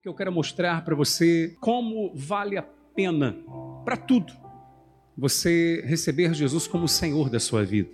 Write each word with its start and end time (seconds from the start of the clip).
que 0.00 0.08
eu 0.08 0.14
quero 0.14 0.30
mostrar 0.30 0.84
para 0.84 0.94
você 0.94 1.56
como 1.60 2.14
vale 2.14 2.56
a 2.56 2.62
pena 2.62 3.36
para 3.84 3.96
tudo 3.96 4.32
você 5.16 5.82
receber 5.84 6.32
Jesus 6.34 6.68
como 6.68 6.86
Senhor 6.86 7.28
da 7.28 7.40
sua 7.40 7.64
vida. 7.64 7.90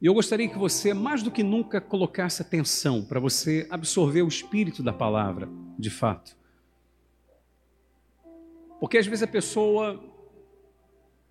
E 0.00 0.06
eu 0.06 0.14
gostaria 0.14 0.48
que 0.48 0.58
você, 0.58 0.94
mais 0.94 1.22
do 1.22 1.30
que 1.30 1.42
nunca, 1.42 1.78
colocasse 1.78 2.40
atenção 2.40 3.04
para 3.04 3.20
você 3.20 3.66
absorver 3.68 4.22
o 4.22 4.28
espírito 4.28 4.82
da 4.82 4.94
palavra, 4.94 5.46
de 5.78 5.90
fato. 5.90 6.34
Porque 8.80 8.96
às 8.96 9.06
vezes 9.06 9.22
a 9.22 9.26
pessoa, 9.26 10.02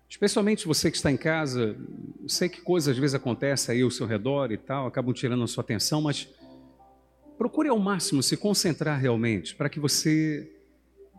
especialmente 0.08 0.68
você 0.68 0.88
que 0.88 0.96
está 0.96 1.10
em 1.10 1.16
casa, 1.16 1.76
sei 2.28 2.48
que 2.48 2.60
coisas 2.60 2.94
às 2.94 2.98
vezes 2.98 3.14
acontecem 3.14 3.74
aí 3.74 3.82
ao 3.82 3.90
seu 3.90 4.06
redor 4.06 4.52
e 4.52 4.56
tal, 4.56 4.86
acabam 4.86 5.12
tirando 5.12 5.42
a 5.42 5.48
sua 5.48 5.62
atenção, 5.62 6.00
mas 6.00 6.28
procure 7.36 7.68
ao 7.68 7.78
máximo 7.78 8.22
se 8.22 8.36
concentrar 8.36 9.00
realmente 9.00 9.54
para 9.54 9.68
que 9.68 9.78
você 9.78 10.50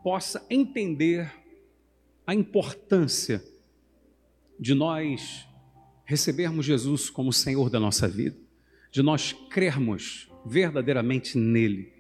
possa 0.03 0.45
entender 0.49 1.31
a 2.25 2.33
importância 2.33 3.43
de 4.59 4.73
nós 4.73 5.47
recebermos 6.05 6.65
Jesus 6.65 7.09
como 7.09 7.31
Senhor 7.31 7.69
da 7.69 7.79
nossa 7.79 8.07
vida, 8.07 8.37
de 8.91 9.01
nós 9.01 9.33
crermos 9.49 10.31
verdadeiramente 10.45 11.37
nele. 11.37 11.93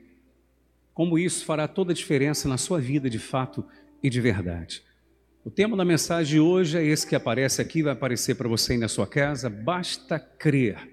Como 0.93 1.19
isso 1.19 1.45
fará 1.45 1.67
toda 1.67 1.91
a 1.91 1.95
diferença 1.95 2.47
na 2.47 2.57
sua 2.57 2.79
vida 2.79 3.09
de 3.09 3.19
fato 3.19 3.63
e 4.01 4.09
de 4.09 4.19
verdade. 4.19 4.81
O 5.43 5.51
tema 5.51 5.77
da 5.77 5.85
mensagem 5.85 6.35
de 6.35 6.39
hoje 6.39 6.77
é 6.77 6.83
esse 6.83 7.05
que 7.05 7.15
aparece 7.15 7.61
aqui, 7.61 7.83
vai 7.83 7.93
aparecer 7.93 8.35
para 8.35 8.49
você 8.49 8.73
aí 8.73 8.79
na 8.79 8.87
sua 8.87 9.05
casa, 9.05 9.49
basta 9.49 10.19
crer. 10.19 10.89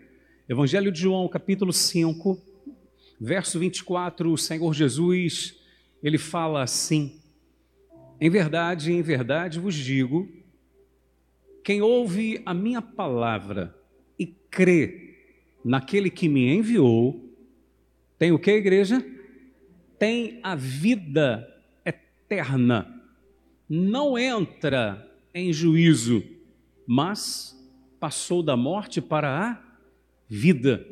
Evangelho 0.48 0.93
de 0.93 1.01
João, 1.01 1.27
capítulo 1.29 1.73
5, 1.73 2.53
verso 3.20 3.59
24, 3.59 4.32
o 4.32 4.38
Senhor 4.38 4.73
Jesus, 4.74 5.59
ele 6.02 6.18
fala 6.18 6.62
assim: 6.62 7.20
Em 8.20 8.28
verdade, 8.28 8.92
em 8.92 9.02
verdade 9.02 9.59
vos 9.59 9.74
digo, 9.74 10.29
quem 11.62 11.80
ouve 11.80 12.42
a 12.45 12.52
minha 12.52 12.82
palavra 12.82 13.74
e 14.18 14.26
crê 14.26 15.15
naquele 15.65 16.10
que 16.10 16.29
me 16.29 16.54
enviou, 16.54 17.32
tem 18.18 18.32
o 18.32 18.38
que, 18.38 18.51
igreja? 18.51 19.04
Tem 19.98 20.40
a 20.42 20.54
vida 20.54 21.48
eterna. 21.85 22.90
Não 23.68 24.18
entra 24.18 25.10
em 25.32 25.52
juízo, 25.52 26.23
mas 26.87 27.59
passou 27.98 28.42
da 28.42 28.57
morte 28.57 29.01
para 29.01 29.51
a 29.51 29.62
vida. 30.29 30.87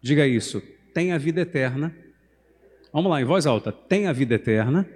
Diga 0.00 0.26
isso 0.26 0.62
tem 0.96 1.12
a 1.12 1.18
vida 1.18 1.42
eterna. 1.42 1.94
Vamos 2.90 3.10
lá, 3.10 3.20
em 3.20 3.24
voz 3.26 3.44
alta: 3.44 3.70
tem 3.70 4.06
a 4.06 4.14
vida 4.14 4.36
eterna, 4.36 4.88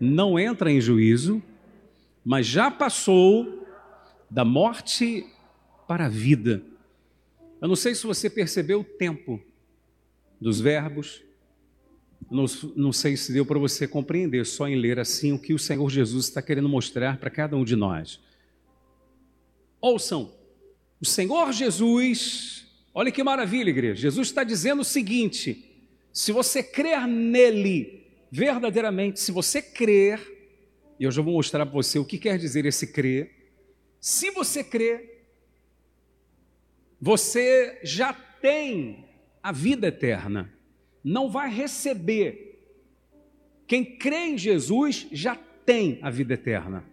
não 0.00 0.36
entra 0.36 0.72
em 0.72 0.80
juízo, 0.80 1.40
mas 2.24 2.44
já 2.44 2.68
passou 2.68 3.64
da 4.28 4.44
morte 4.44 5.24
para 5.86 6.06
a 6.06 6.08
vida. 6.08 6.64
Eu 7.62 7.68
não 7.68 7.76
sei 7.76 7.94
se 7.94 8.04
você 8.04 8.28
percebeu 8.28 8.80
o 8.80 8.84
tempo 8.84 9.40
dos 10.40 10.60
verbos, 10.60 11.22
não, 12.28 12.46
não 12.74 12.92
sei 12.92 13.16
se 13.16 13.32
deu 13.32 13.46
para 13.46 13.60
você 13.60 13.86
compreender 13.86 14.44
só 14.44 14.66
em 14.66 14.74
ler 14.74 14.98
assim 14.98 15.30
o 15.30 15.38
que 15.38 15.54
o 15.54 15.58
Senhor 15.60 15.88
Jesus 15.88 16.24
está 16.24 16.42
querendo 16.42 16.68
mostrar 16.68 17.18
para 17.18 17.30
cada 17.30 17.56
um 17.56 17.62
de 17.62 17.76
nós. 17.76 18.18
Ouçam, 19.80 20.32
o 21.00 21.06
Senhor 21.06 21.52
Jesus 21.52 22.64
Olha 22.94 23.10
que 23.10 23.24
maravilha, 23.24 23.70
igreja. 23.70 24.02
Jesus 24.02 24.28
está 24.28 24.44
dizendo 24.44 24.80
o 24.80 24.84
seguinte: 24.84 25.90
se 26.12 26.30
você 26.30 26.62
crer 26.62 27.08
nele 27.08 28.06
verdadeiramente, 28.30 29.18
se 29.18 29.32
você 29.32 29.60
crer, 29.60 30.20
e 30.98 31.04
eu 31.04 31.10
já 31.10 31.20
vou 31.20 31.34
mostrar 31.34 31.66
para 31.66 31.74
você 31.74 31.98
o 31.98 32.04
que 32.04 32.18
quer 32.18 32.38
dizer 32.38 32.64
esse 32.64 32.86
crer. 32.86 33.34
Se 34.00 34.30
você 34.30 34.62
crer, 34.62 35.26
você 37.00 37.80
já 37.82 38.12
tem 38.12 39.04
a 39.42 39.50
vida 39.50 39.88
eterna. 39.88 40.52
Não 41.02 41.28
vai 41.28 41.50
receber. 41.50 42.60
Quem 43.66 43.84
crê 43.84 44.28
em 44.28 44.38
Jesus 44.38 45.08
já 45.10 45.34
tem 45.34 45.98
a 46.00 46.10
vida 46.10 46.34
eterna. 46.34 46.84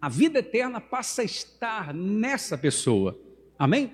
A 0.00 0.08
vida 0.08 0.38
eterna 0.38 0.80
passa 0.80 1.22
a 1.22 1.24
estar 1.24 1.92
nessa 1.92 2.56
pessoa. 2.56 3.18
Amém? 3.58 3.90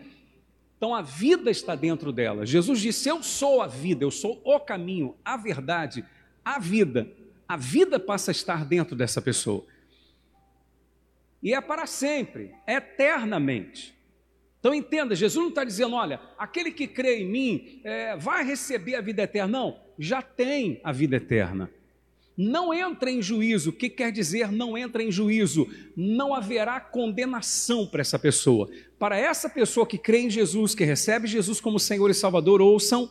Então 0.76 0.94
a 0.94 1.02
vida 1.02 1.50
está 1.50 1.74
dentro 1.74 2.12
dela. 2.12 2.44
Jesus 2.44 2.80
disse: 2.80 3.08
Eu 3.08 3.22
sou 3.22 3.62
a 3.62 3.66
vida, 3.66 4.04
eu 4.04 4.10
sou 4.10 4.40
o 4.44 4.60
caminho, 4.60 5.16
a 5.24 5.36
verdade, 5.36 6.04
a 6.44 6.58
vida. 6.58 7.08
A 7.48 7.56
vida 7.56 8.00
passa 8.00 8.30
a 8.30 8.32
estar 8.32 8.64
dentro 8.64 8.96
dessa 8.96 9.20
pessoa. 9.20 9.64
E 11.42 11.52
é 11.52 11.60
para 11.60 11.86
sempre, 11.86 12.54
eternamente. 12.66 13.94
Então 14.58 14.72
entenda: 14.72 15.14
Jesus 15.14 15.42
não 15.42 15.50
está 15.50 15.62
dizendo, 15.62 15.94
olha, 15.94 16.18
aquele 16.38 16.72
que 16.72 16.86
crê 16.86 17.18
em 17.18 17.28
mim 17.28 17.80
é, 17.84 18.16
vai 18.16 18.42
receber 18.42 18.94
a 18.94 19.02
vida 19.02 19.22
eterna. 19.22 19.58
Não, 19.58 19.80
já 19.98 20.22
tem 20.22 20.80
a 20.82 20.90
vida 20.90 21.16
eterna. 21.16 21.70
Não 22.36 22.74
entra 22.74 23.10
em 23.10 23.22
juízo. 23.22 23.70
O 23.70 23.72
que 23.72 23.88
quer 23.88 24.10
dizer 24.10 24.50
não 24.50 24.76
entra 24.76 25.02
em 25.02 25.10
juízo? 25.10 25.68
Não 25.96 26.34
haverá 26.34 26.80
condenação 26.80 27.86
para 27.86 28.00
essa 28.00 28.18
pessoa. 28.18 28.68
Para 28.98 29.16
essa 29.16 29.48
pessoa 29.48 29.86
que 29.86 29.96
crê 29.96 30.22
em 30.22 30.30
Jesus, 30.30 30.74
que 30.74 30.84
recebe 30.84 31.28
Jesus 31.28 31.60
como 31.60 31.78
Senhor 31.78 32.10
e 32.10 32.14
Salvador, 32.14 32.60
ouçam, 32.60 33.10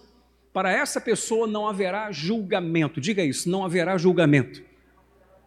para 0.52 0.72
essa 0.72 1.00
pessoa 1.00 1.48
não 1.48 1.68
haverá 1.68 2.12
julgamento. 2.12 3.00
Diga 3.00 3.24
isso, 3.24 3.50
não 3.50 3.64
haverá 3.64 3.98
julgamento. 3.98 4.62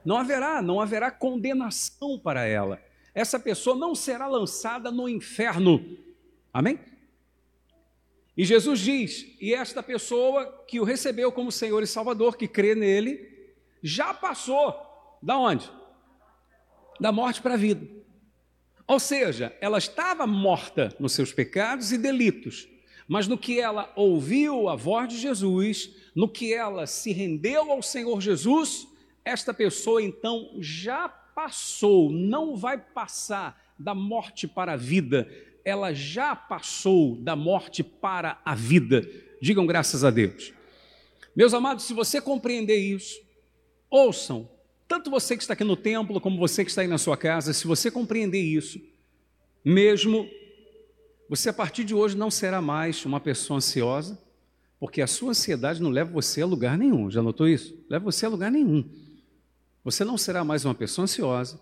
Não 0.04 0.16
haverá, 0.16 0.62
não 0.62 0.80
haverá 0.80 1.10
condenação 1.10 2.18
para 2.18 2.46
ela. 2.46 2.80
Essa 3.14 3.38
pessoa 3.38 3.76
não 3.76 3.94
será 3.94 4.26
lançada 4.26 4.90
no 4.90 5.08
inferno. 5.08 5.98
Amém? 6.52 6.78
E 8.36 8.44
Jesus 8.44 8.80
diz: 8.80 9.26
e 9.40 9.54
esta 9.54 9.82
pessoa 9.82 10.64
que 10.66 10.78
o 10.78 10.84
recebeu 10.84 11.32
como 11.32 11.50
Senhor 11.50 11.82
e 11.82 11.86
Salvador, 11.86 12.36
que 12.36 12.46
crê 12.46 12.74
nele, 12.74 13.35
já 13.86 14.12
passou 14.12 14.74
da 15.22 15.38
onde? 15.38 15.70
Da 17.00 17.12
morte 17.12 17.40
para 17.40 17.54
a 17.54 17.58
vida. 17.58 17.86
Ou 18.86 18.98
seja, 18.98 19.56
ela 19.60 19.78
estava 19.78 20.26
morta 20.26 20.94
nos 20.98 21.12
seus 21.12 21.32
pecados 21.32 21.92
e 21.92 21.98
delitos, 21.98 22.68
mas 23.06 23.28
no 23.28 23.38
que 23.38 23.60
ela 23.60 23.92
ouviu 23.94 24.68
a 24.68 24.76
voz 24.76 25.08
de 25.08 25.18
Jesus, 25.18 25.90
no 26.14 26.28
que 26.28 26.52
ela 26.52 26.86
se 26.86 27.12
rendeu 27.12 27.70
ao 27.70 27.82
Senhor 27.82 28.20
Jesus, 28.20 28.88
esta 29.24 29.54
pessoa 29.54 30.02
então 30.02 30.50
já 30.58 31.08
passou, 31.08 32.10
não 32.10 32.56
vai 32.56 32.78
passar 32.78 33.60
da 33.78 33.94
morte 33.94 34.48
para 34.48 34.72
a 34.72 34.76
vida, 34.76 35.28
ela 35.64 35.92
já 35.92 36.34
passou 36.34 37.16
da 37.16 37.36
morte 37.36 37.82
para 37.82 38.40
a 38.44 38.54
vida. 38.54 39.08
Digam 39.40 39.66
graças 39.66 40.04
a 40.04 40.10
Deus. 40.10 40.52
Meus 41.34 41.52
amados, 41.52 41.84
se 41.84 41.92
você 41.92 42.20
compreender 42.20 42.78
isso, 42.78 43.25
Ouçam, 43.90 44.48
tanto 44.88 45.10
você 45.10 45.36
que 45.36 45.42
está 45.42 45.54
aqui 45.54 45.64
no 45.64 45.76
templo, 45.76 46.20
como 46.20 46.38
você 46.38 46.64
que 46.64 46.70
está 46.70 46.82
aí 46.82 46.88
na 46.88 46.98
sua 46.98 47.16
casa, 47.16 47.52
se 47.52 47.66
você 47.66 47.90
compreender 47.90 48.40
isso, 48.40 48.80
mesmo, 49.64 50.28
você 51.28 51.48
a 51.48 51.52
partir 51.52 51.82
de 51.84 51.94
hoje 51.94 52.16
não 52.16 52.30
será 52.30 52.62
mais 52.62 53.04
uma 53.04 53.18
pessoa 53.18 53.56
ansiosa, 53.56 54.18
porque 54.78 55.00
a 55.00 55.06
sua 55.06 55.30
ansiedade 55.30 55.82
não 55.82 55.90
leva 55.90 56.12
você 56.12 56.42
a 56.42 56.46
lugar 56.46 56.78
nenhum. 56.78 57.10
Já 57.10 57.22
notou 57.22 57.48
isso? 57.48 57.84
Leva 57.88 58.04
você 58.04 58.26
a 58.26 58.28
lugar 58.28 58.50
nenhum. 58.50 58.88
Você 59.82 60.04
não 60.04 60.18
será 60.18 60.44
mais 60.44 60.64
uma 60.64 60.74
pessoa 60.74 61.04
ansiosa, 61.04 61.60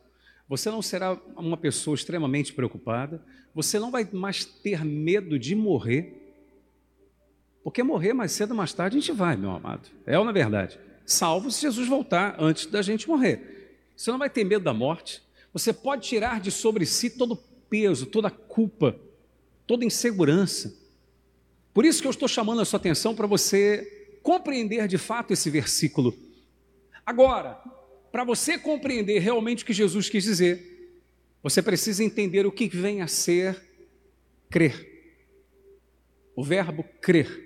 você 0.49 0.71
não 0.71 0.83
será 0.83 1.19
uma 1.37 1.57
pessoa 1.57 1.95
extremamente 1.95 2.53
preocupada, 2.53 3.25
você 3.55 3.79
não 3.79 3.91
vai 3.91 4.07
mais 4.13 4.45
ter 4.45 4.85
medo 4.85 5.39
de 5.39 5.55
morrer, 5.55 6.21
porque 7.63 7.83
morrer 7.83 8.13
mais 8.13 8.33
cedo 8.33 8.51
ou 8.51 8.57
mais 8.57 8.73
tarde 8.73 8.99
a 8.99 9.01
gente 9.01 9.13
vai, 9.13 9.37
meu 9.37 9.51
amado. 9.51 9.89
É 10.05 10.19
ou 10.19 10.25
não 10.25 10.31
é 10.31 10.35
verdade? 10.35 10.79
Salvo 11.05 11.51
se 11.51 11.63
Jesus 11.63 11.89
voltar 11.89 12.37
antes 12.39 12.67
da 12.67 12.83
gente 12.83 13.09
morrer. 13.09 13.83
Você 13.97 14.11
não 14.11 14.19
vai 14.19 14.31
ter 14.31 14.45
medo 14.45 14.65
da 14.65 14.75
morte. 14.75 15.23
Você 15.53 15.73
pode 15.73 16.07
tirar 16.07 16.41
de 16.41 16.51
sobre 16.51 16.85
si 16.87 17.11
todo 17.11 17.33
o 17.33 17.37
peso, 17.37 18.07
toda 18.07 18.29
a 18.29 18.31
culpa, 18.31 18.99
toda 19.67 19.85
a 19.85 19.87
insegurança. 19.87 20.75
Por 21.73 21.85
isso 21.85 22.01
que 22.01 22.07
eu 22.07 22.11
estou 22.11 22.29
chamando 22.29 22.61
a 22.61 22.65
sua 22.65 22.79
atenção 22.79 23.15
para 23.15 23.27
você 23.27 24.19
compreender 24.23 24.89
de 24.89 24.99
fato 24.99 25.33
esse 25.33 25.51
versículo. 25.51 26.17
Agora, 27.05 27.61
para 28.11 28.25
você 28.25 28.57
compreender 28.57 29.19
realmente 29.19 29.63
o 29.63 29.67
que 29.67 29.73
Jesus 29.73 30.09
quis 30.09 30.25
dizer, 30.25 30.75
você 31.43 31.61
precisa 31.61 32.03
entender 32.03 32.47
o 32.47 32.53
que 32.53 32.69
vem 32.69 33.03
a 33.03 33.07
ser 33.07 33.61
crer. 34.49 34.93
O 36.35 36.43
verbo 36.43 36.85
crer. 37.03 37.44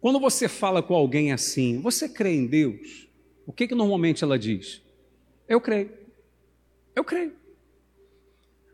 Quando 0.00 0.18
você 0.18 0.48
fala 0.48 0.82
com 0.82 0.94
alguém 0.94 1.30
assim, 1.30 1.80
você 1.80 2.08
crê 2.08 2.34
em 2.34 2.46
Deus? 2.46 3.08
O 3.46 3.52
que, 3.52 3.68
que 3.68 3.74
normalmente 3.74 4.24
ela 4.24 4.38
diz? 4.38 4.80
Eu 5.48 5.60
creio. 5.60 5.90
Eu 6.94 7.04
creio. 7.04 7.32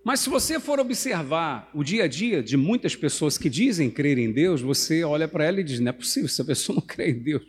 Mas 0.04 0.20
se 0.20 0.30
você 0.30 0.60
for 0.60 0.78
observar 0.78 1.68
o 1.74 1.82
dia 1.82 2.04
a 2.04 2.06
dia 2.06 2.40
de 2.40 2.56
muitas 2.56 2.94
pessoas 2.94 3.36
que 3.36 3.50
dizem 3.50 3.90
crer 3.90 4.18
em 4.18 4.30
Deus, 4.30 4.60
você 4.60 5.02
olha 5.02 5.26
para 5.26 5.44
ela 5.44 5.60
e 5.60 5.64
diz: 5.64 5.80
não 5.80 5.88
é 5.88 5.92
possível, 5.92 6.26
essa 6.26 6.44
pessoa 6.44 6.76
não 6.76 6.82
crê 6.86 7.10
em 7.10 7.18
Deus. 7.18 7.42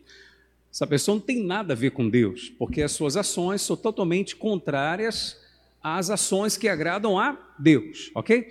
Essa 0.72 0.88
pessoa 0.88 1.16
não 1.16 1.22
tem 1.22 1.44
nada 1.44 1.74
a 1.74 1.76
ver 1.76 1.92
com 1.92 2.10
Deus, 2.10 2.50
porque 2.58 2.82
as 2.82 2.92
suas 2.92 3.16
ações 3.16 3.62
são 3.62 3.76
totalmente 3.76 4.36
contrárias 4.36 5.38
às 5.84 6.10
ações 6.10 6.58
que 6.58 6.68
agradam 6.68 7.20
a 7.20 7.38
Deus, 7.60 8.12
ok? 8.16 8.48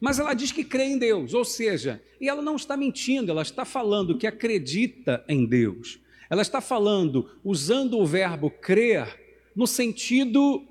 Mas 0.00 0.18
ela 0.18 0.34
diz 0.34 0.52
que 0.52 0.62
crê 0.62 0.84
em 0.84 0.98
Deus, 0.98 1.34
ou 1.34 1.44
seja, 1.44 2.00
e 2.20 2.28
ela 2.28 2.40
não 2.40 2.56
está 2.56 2.76
mentindo, 2.76 3.30
ela 3.30 3.42
está 3.42 3.64
falando 3.64 4.16
que 4.16 4.26
acredita 4.26 5.24
em 5.28 5.44
Deus. 5.44 5.98
Ela 6.30 6.42
está 6.42 6.60
falando, 6.60 7.30
usando 7.42 7.98
o 7.98 8.06
verbo 8.06 8.50
crer, 8.50 9.28
no 9.56 9.66
sentido 9.66 10.64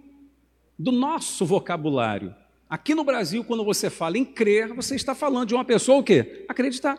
do 0.80 0.92
nosso 0.92 1.46
vocabulário. 1.46 2.34
Aqui 2.70 2.94
no 2.94 3.04
Brasil, 3.04 3.44
quando 3.44 3.64
você 3.64 3.90
fala 3.90 4.18
em 4.18 4.26
crer, 4.26 4.74
você 4.74 4.96
está 4.96 5.16
falando 5.16 5.48
de 5.48 5.54
uma 5.54 5.66
pessoa 5.66 6.00
o 6.00 6.04
quê? 6.04 6.46
Acreditar. 6.48 6.98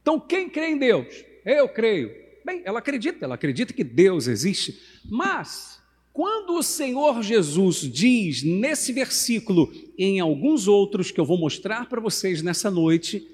Então, 0.00 0.18
quem 0.18 0.48
crê 0.48 0.70
em 0.70 0.78
Deus? 0.78 1.24
Eu 1.44 1.68
creio. 1.68 2.10
Bem, 2.44 2.62
ela 2.64 2.80
acredita, 2.80 3.24
ela 3.24 3.36
acredita 3.36 3.72
que 3.72 3.84
Deus 3.84 4.26
existe. 4.26 4.80
Mas, 5.04 5.81
quando 6.12 6.54
o 6.56 6.62
Senhor 6.62 7.22
Jesus 7.22 7.76
diz 7.90 8.42
nesse 8.42 8.92
versículo 8.92 9.72
e 9.96 10.04
em 10.04 10.20
alguns 10.20 10.68
outros 10.68 11.10
que 11.10 11.18
eu 11.18 11.24
vou 11.24 11.38
mostrar 11.38 11.88
para 11.88 12.00
vocês 12.00 12.42
nessa 12.42 12.70
noite, 12.70 13.26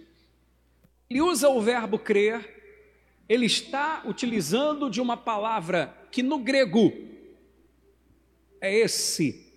ele 1.10 1.20
usa 1.20 1.48
o 1.48 1.60
verbo 1.60 1.98
crer, 1.98 2.84
ele 3.28 3.46
está 3.46 4.04
utilizando 4.06 4.88
de 4.88 5.00
uma 5.00 5.16
palavra 5.16 5.92
que 6.12 6.22
no 6.22 6.38
grego 6.38 6.92
é 8.60 8.75
esse 8.78 9.47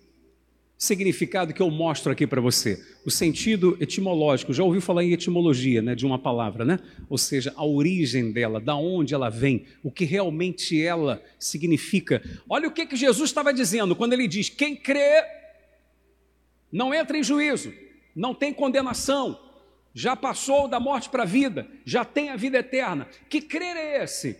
significado 0.82 1.54
que 1.54 1.62
eu 1.62 1.70
mostro 1.70 2.10
aqui 2.10 2.26
para 2.26 2.40
você. 2.40 2.84
O 3.06 3.10
sentido 3.10 3.76
etimológico, 3.80 4.52
já 4.52 4.64
ouviu 4.64 4.80
falar 4.80 5.04
em 5.04 5.12
etimologia, 5.12 5.80
né, 5.80 5.94
de 5.94 6.04
uma 6.04 6.18
palavra, 6.18 6.64
né? 6.64 6.80
Ou 7.08 7.16
seja, 7.16 7.52
a 7.54 7.64
origem 7.64 8.32
dela, 8.32 8.60
da 8.60 8.74
onde 8.74 9.14
ela 9.14 9.30
vem, 9.30 9.64
o 9.80 9.92
que 9.92 10.04
realmente 10.04 10.82
ela 10.82 11.22
significa. 11.38 12.20
Olha 12.48 12.66
o 12.66 12.72
que, 12.72 12.84
que 12.84 12.96
Jesus 12.96 13.30
estava 13.30 13.54
dizendo 13.54 13.94
quando 13.94 14.12
ele 14.12 14.26
diz: 14.26 14.48
quem 14.48 14.74
crê 14.74 15.22
não 16.72 16.92
entra 16.92 17.16
em 17.16 17.22
juízo, 17.22 17.72
não 18.12 18.34
tem 18.34 18.52
condenação, 18.52 19.38
já 19.94 20.16
passou 20.16 20.66
da 20.66 20.80
morte 20.80 21.08
para 21.08 21.22
a 21.22 21.26
vida, 21.26 21.64
já 21.84 22.04
tem 22.04 22.30
a 22.30 22.34
vida 22.36 22.58
eterna. 22.58 23.06
Que 23.28 23.40
crer 23.40 23.76
é 23.76 24.02
esse? 24.02 24.36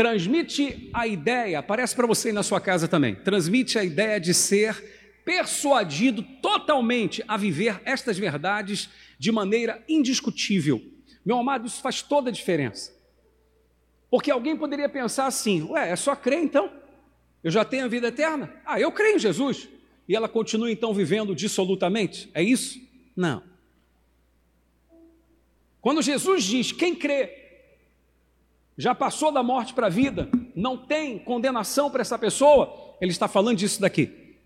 Transmite 0.00 0.88
a 0.94 1.06
ideia, 1.06 1.58
aparece 1.58 1.94
para 1.94 2.06
você 2.06 2.32
na 2.32 2.42
sua 2.42 2.58
casa 2.58 2.88
também, 2.88 3.16
transmite 3.16 3.78
a 3.78 3.84
ideia 3.84 4.18
de 4.18 4.32
ser 4.32 5.22
persuadido 5.26 6.22
totalmente 6.40 7.22
a 7.28 7.36
viver 7.36 7.82
estas 7.84 8.16
verdades 8.16 8.88
de 9.18 9.30
maneira 9.30 9.84
indiscutível. 9.86 10.80
Meu 11.22 11.36
amado, 11.36 11.66
isso 11.66 11.82
faz 11.82 12.00
toda 12.00 12.30
a 12.30 12.32
diferença. 12.32 12.96
Porque 14.10 14.30
alguém 14.30 14.56
poderia 14.56 14.88
pensar 14.88 15.26
assim: 15.26 15.64
ué, 15.64 15.90
é 15.90 15.96
só 15.96 16.16
crer 16.16 16.38
então? 16.38 16.72
Eu 17.44 17.50
já 17.50 17.62
tenho 17.62 17.84
a 17.84 17.88
vida 17.88 18.08
eterna? 18.08 18.50
Ah, 18.64 18.80
eu 18.80 18.90
creio 18.90 19.16
em 19.16 19.18
Jesus. 19.18 19.68
E 20.08 20.16
ela 20.16 20.30
continua 20.30 20.72
então 20.72 20.94
vivendo 20.94 21.34
dissolutamente? 21.34 22.30
É 22.32 22.42
isso? 22.42 22.80
Não. 23.14 23.42
Quando 25.78 26.00
Jesus 26.00 26.44
diz: 26.44 26.72
quem 26.72 26.94
crê 26.94 27.39
já 28.80 28.94
passou 28.94 29.30
da 29.30 29.42
morte 29.42 29.74
para 29.74 29.88
a 29.88 29.90
vida, 29.90 30.30
não 30.56 30.74
tem 30.74 31.18
condenação 31.18 31.90
para 31.90 32.00
essa 32.00 32.18
pessoa, 32.18 32.96
ele 32.98 33.10
está 33.10 33.28
falando 33.28 33.58
disso 33.58 33.78
daqui. 33.78 34.38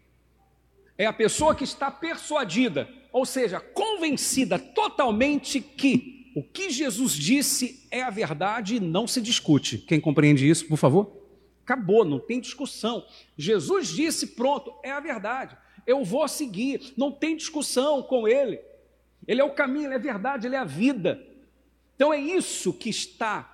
É 0.99 1.07
a 1.07 1.13
pessoa 1.13 1.55
que 1.55 1.63
está 1.63 1.89
persuadida, 1.89 2.89
ou 3.13 3.25
seja, 3.25 3.61
convencida 3.61 4.59
totalmente 4.59 5.61
que 5.61 6.33
o 6.35 6.43
que 6.43 6.69
Jesus 6.69 7.13
disse 7.13 7.87
é 7.93 8.03
a 8.03 8.11
verdade 8.11 8.75
e 8.75 8.81
não 8.81 9.07
se 9.07 9.21
discute. 9.21 9.79
Quem 9.79 10.01
compreende 10.01 10.51
isso, 10.51 10.67
por 10.67 10.79
favor? 10.79 11.17
Acabou, 11.63 12.05
não 12.05 12.19
tem 12.19 12.41
discussão. 12.41 13.07
Jesus 13.39 13.87
disse, 13.87 14.27
pronto, 14.35 14.75
é 14.83 14.91
a 14.91 14.99
verdade. 14.99 15.57
Eu 15.87 16.03
vou 16.03 16.27
seguir, 16.27 16.93
não 16.97 17.13
tem 17.13 17.37
discussão 17.37 18.03
com 18.03 18.27
ele. 18.27 18.59
Ele 19.29 19.41
é 19.41 19.45
o 19.45 19.55
caminho, 19.55 19.87
ele 19.87 19.95
é 19.95 19.97
a 19.97 20.01
verdade, 20.01 20.49
ele 20.49 20.57
é 20.57 20.59
a 20.59 20.65
vida. 20.65 21.25
Então 21.95 22.13
é 22.13 22.19
isso 22.19 22.73
que 22.73 22.91
está 22.91 23.54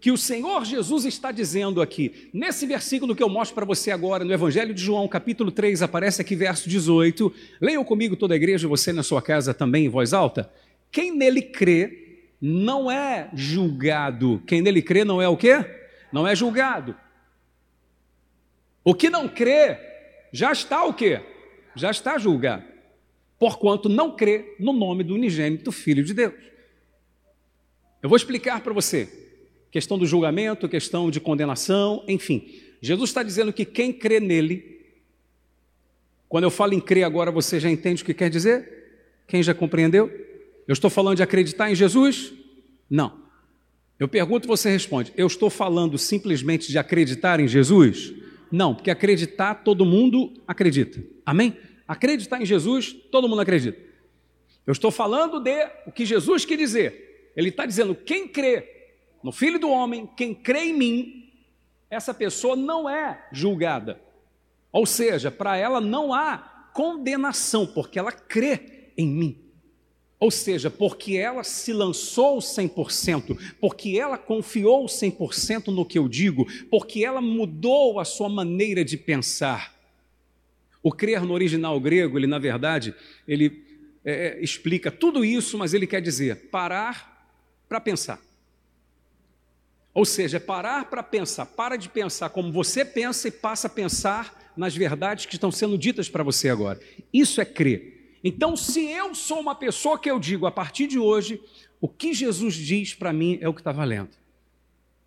que 0.00 0.10
o 0.10 0.16
Senhor 0.16 0.64
Jesus 0.64 1.04
está 1.04 1.32
dizendo 1.32 1.80
aqui. 1.80 2.28
Nesse 2.32 2.66
versículo 2.66 3.14
que 3.16 3.22
eu 3.22 3.28
mostro 3.28 3.54
para 3.54 3.64
você 3.64 3.90
agora, 3.90 4.24
no 4.24 4.32
Evangelho 4.32 4.74
de 4.74 4.82
João, 4.82 5.08
capítulo 5.08 5.50
3, 5.50 5.82
aparece 5.82 6.20
aqui 6.20 6.36
verso 6.36 6.68
18. 6.68 7.32
Leiam 7.60 7.82
comigo 7.82 8.14
toda 8.14 8.34
a 8.34 8.36
igreja, 8.36 8.68
você 8.68 8.92
na 8.92 9.02
sua 9.02 9.22
casa 9.22 9.54
também 9.54 9.86
em 9.86 9.88
voz 9.88 10.12
alta. 10.12 10.50
Quem 10.90 11.16
nele 11.16 11.42
crê 11.42 12.24
não 12.40 12.90
é 12.90 13.30
julgado. 13.32 14.42
Quem 14.46 14.60
nele 14.60 14.82
crê 14.82 15.04
não 15.04 15.20
é 15.20 15.28
o 15.28 15.36
quê? 15.36 15.64
Não 16.12 16.26
é 16.26 16.36
julgado. 16.36 16.94
O 18.84 18.94
que 18.94 19.08
não 19.08 19.28
crê 19.28 19.78
já 20.30 20.52
está 20.52 20.84
o 20.84 20.92
quê? 20.92 21.20
Já 21.74 21.90
está 21.90 22.18
julgado. 22.18 22.64
Porquanto 23.38 23.88
não 23.88 24.14
crê 24.14 24.54
no 24.60 24.72
nome 24.72 25.02
do 25.02 25.14
unigênito 25.14 25.72
Filho 25.72 26.04
de 26.04 26.14
Deus. 26.14 26.34
Eu 28.02 28.08
vou 28.08 28.16
explicar 28.16 28.60
para 28.60 28.72
você 28.72 29.25
questão 29.76 29.98
do 29.98 30.06
julgamento, 30.06 30.66
questão 30.70 31.10
de 31.10 31.20
condenação, 31.20 32.02
enfim. 32.08 32.48
Jesus 32.80 33.10
está 33.10 33.22
dizendo 33.22 33.52
que 33.52 33.62
quem 33.62 33.92
crê 33.92 34.18
nele, 34.18 34.80
quando 36.30 36.44
eu 36.44 36.50
falo 36.50 36.72
em 36.72 36.80
crer 36.80 37.04
agora, 37.04 37.30
você 37.30 37.60
já 37.60 37.68
entende 37.68 38.02
o 38.02 38.06
que 38.06 38.14
quer 38.14 38.30
dizer? 38.30 38.66
Quem 39.28 39.42
já 39.42 39.52
compreendeu? 39.52 40.10
Eu 40.66 40.72
estou 40.72 40.88
falando 40.88 41.16
de 41.16 41.22
acreditar 41.22 41.70
em 41.70 41.74
Jesus? 41.74 42.32
Não. 42.88 43.20
Eu 44.00 44.08
pergunto, 44.08 44.48
você 44.48 44.70
responde. 44.70 45.12
Eu 45.14 45.26
estou 45.26 45.50
falando 45.50 45.98
simplesmente 45.98 46.68
de 46.68 46.78
acreditar 46.78 47.38
em 47.38 47.46
Jesus? 47.46 48.14
Não, 48.50 48.74
porque 48.74 48.90
acreditar 48.90 49.56
todo 49.56 49.84
mundo 49.84 50.32
acredita. 50.48 51.04
Amém? 51.26 51.54
Acreditar 51.86 52.40
em 52.40 52.46
Jesus, 52.46 52.96
todo 53.12 53.28
mundo 53.28 53.42
acredita. 53.42 53.78
Eu 54.66 54.72
estou 54.72 54.90
falando 54.90 55.38
de 55.38 55.68
o 55.86 55.92
que 55.92 56.06
Jesus 56.06 56.46
quer 56.46 56.56
dizer. 56.56 57.32
Ele 57.36 57.50
está 57.50 57.66
dizendo: 57.66 57.94
quem 57.94 58.26
crê 58.26 58.75
no 59.26 59.32
Filho 59.32 59.58
do 59.58 59.68
Homem, 59.68 60.08
quem 60.16 60.32
crê 60.32 60.66
em 60.66 60.72
mim, 60.72 61.32
essa 61.90 62.14
pessoa 62.14 62.54
não 62.54 62.88
é 62.88 63.26
julgada. 63.32 64.00
Ou 64.70 64.86
seja, 64.86 65.32
para 65.32 65.56
ela 65.56 65.80
não 65.80 66.14
há 66.14 66.38
condenação, 66.72 67.66
porque 67.66 67.98
ela 67.98 68.12
crê 68.12 68.92
em 68.96 69.08
mim. 69.08 69.38
Ou 70.20 70.30
seja, 70.30 70.70
porque 70.70 71.16
ela 71.16 71.42
se 71.42 71.72
lançou 71.72 72.38
100%, 72.38 73.36
porque 73.60 73.98
ela 73.98 74.16
confiou 74.16 74.86
100% 74.86 75.74
no 75.74 75.84
que 75.84 75.98
eu 75.98 76.08
digo, 76.08 76.46
porque 76.70 77.04
ela 77.04 77.20
mudou 77.20 77.98
a 77.98 78.04
sua 78.04 78.28
maneira 78.28 78.84
de 78.84 78.96
pensar. 78.96 79.74
O 80.80 80.92
crer 80.92 81.22
no 81.22 81.34
original 81.34 81.80
grego, 81.80 82.16
ele 82.16 82.28
na 82.28 82.38
verdade, 82.38 82.94
ele 83.26 83.60
é, 84.04 84.38
explica 84.40 84.88
tudo 84.88 85.24
isso, 85.24 85.58
mas 85.58 85.74
ele 85.74 85.84
quer 85.84 86.00
dizer 86.00 86.48
parar 86.48 87.28
para 87.68 87.80
pensar. 87.80 88.24
Ou 89.96 90.04
seja, 90.04 90.38
parar 90.38 90.90
para 90.90 91.02
pensar, 91.02 91.46
para 91.46 91.74
de 91.74 91.88
pensar 91.88 92.28
como 92.28 92.52
você 92.52 92.84
pensa 92.84 93.28
e 93.28 93.30
passa 93.30 93.66
a 93.66 93.70
pensar 93.70 94.52
nas 94.54 94.76
verdades 94.76 95.24
que 95.24 95.36
estão 95.36 95.50
sendo 95.50 95.78
ditas 95.78 96.06
para 96.06 96.22
você 96.22 96.50
agora. 96.50 96.78
Isso 97.10 97.40
é 97.40 97.46
crer. 97.46 98.18
Então, 98.22 98.54
se 98.58 98.90
eu 98.90 99.14
sou 99.14 99.40
uma 99.40 99.54
pessoa 99.54 99.98
que 99.98 100.10
eu 100.10 100.20
digo 100.20 100.44
a 100.44 100.50
partir 100.50 100.86
de 100.86 100.98
hoje, 100.98 101.40
o 101.80 101.88
que 101.88 102.12
Jesus 102.12 102.56
diz 102.56 102.92
para 102.92 103.10
mim 103.10 103.38
é 103.40 103.48
o 103.48 103.54
que 103.54 103.62
está 103.62 103.72
valendo. 103.72 104.10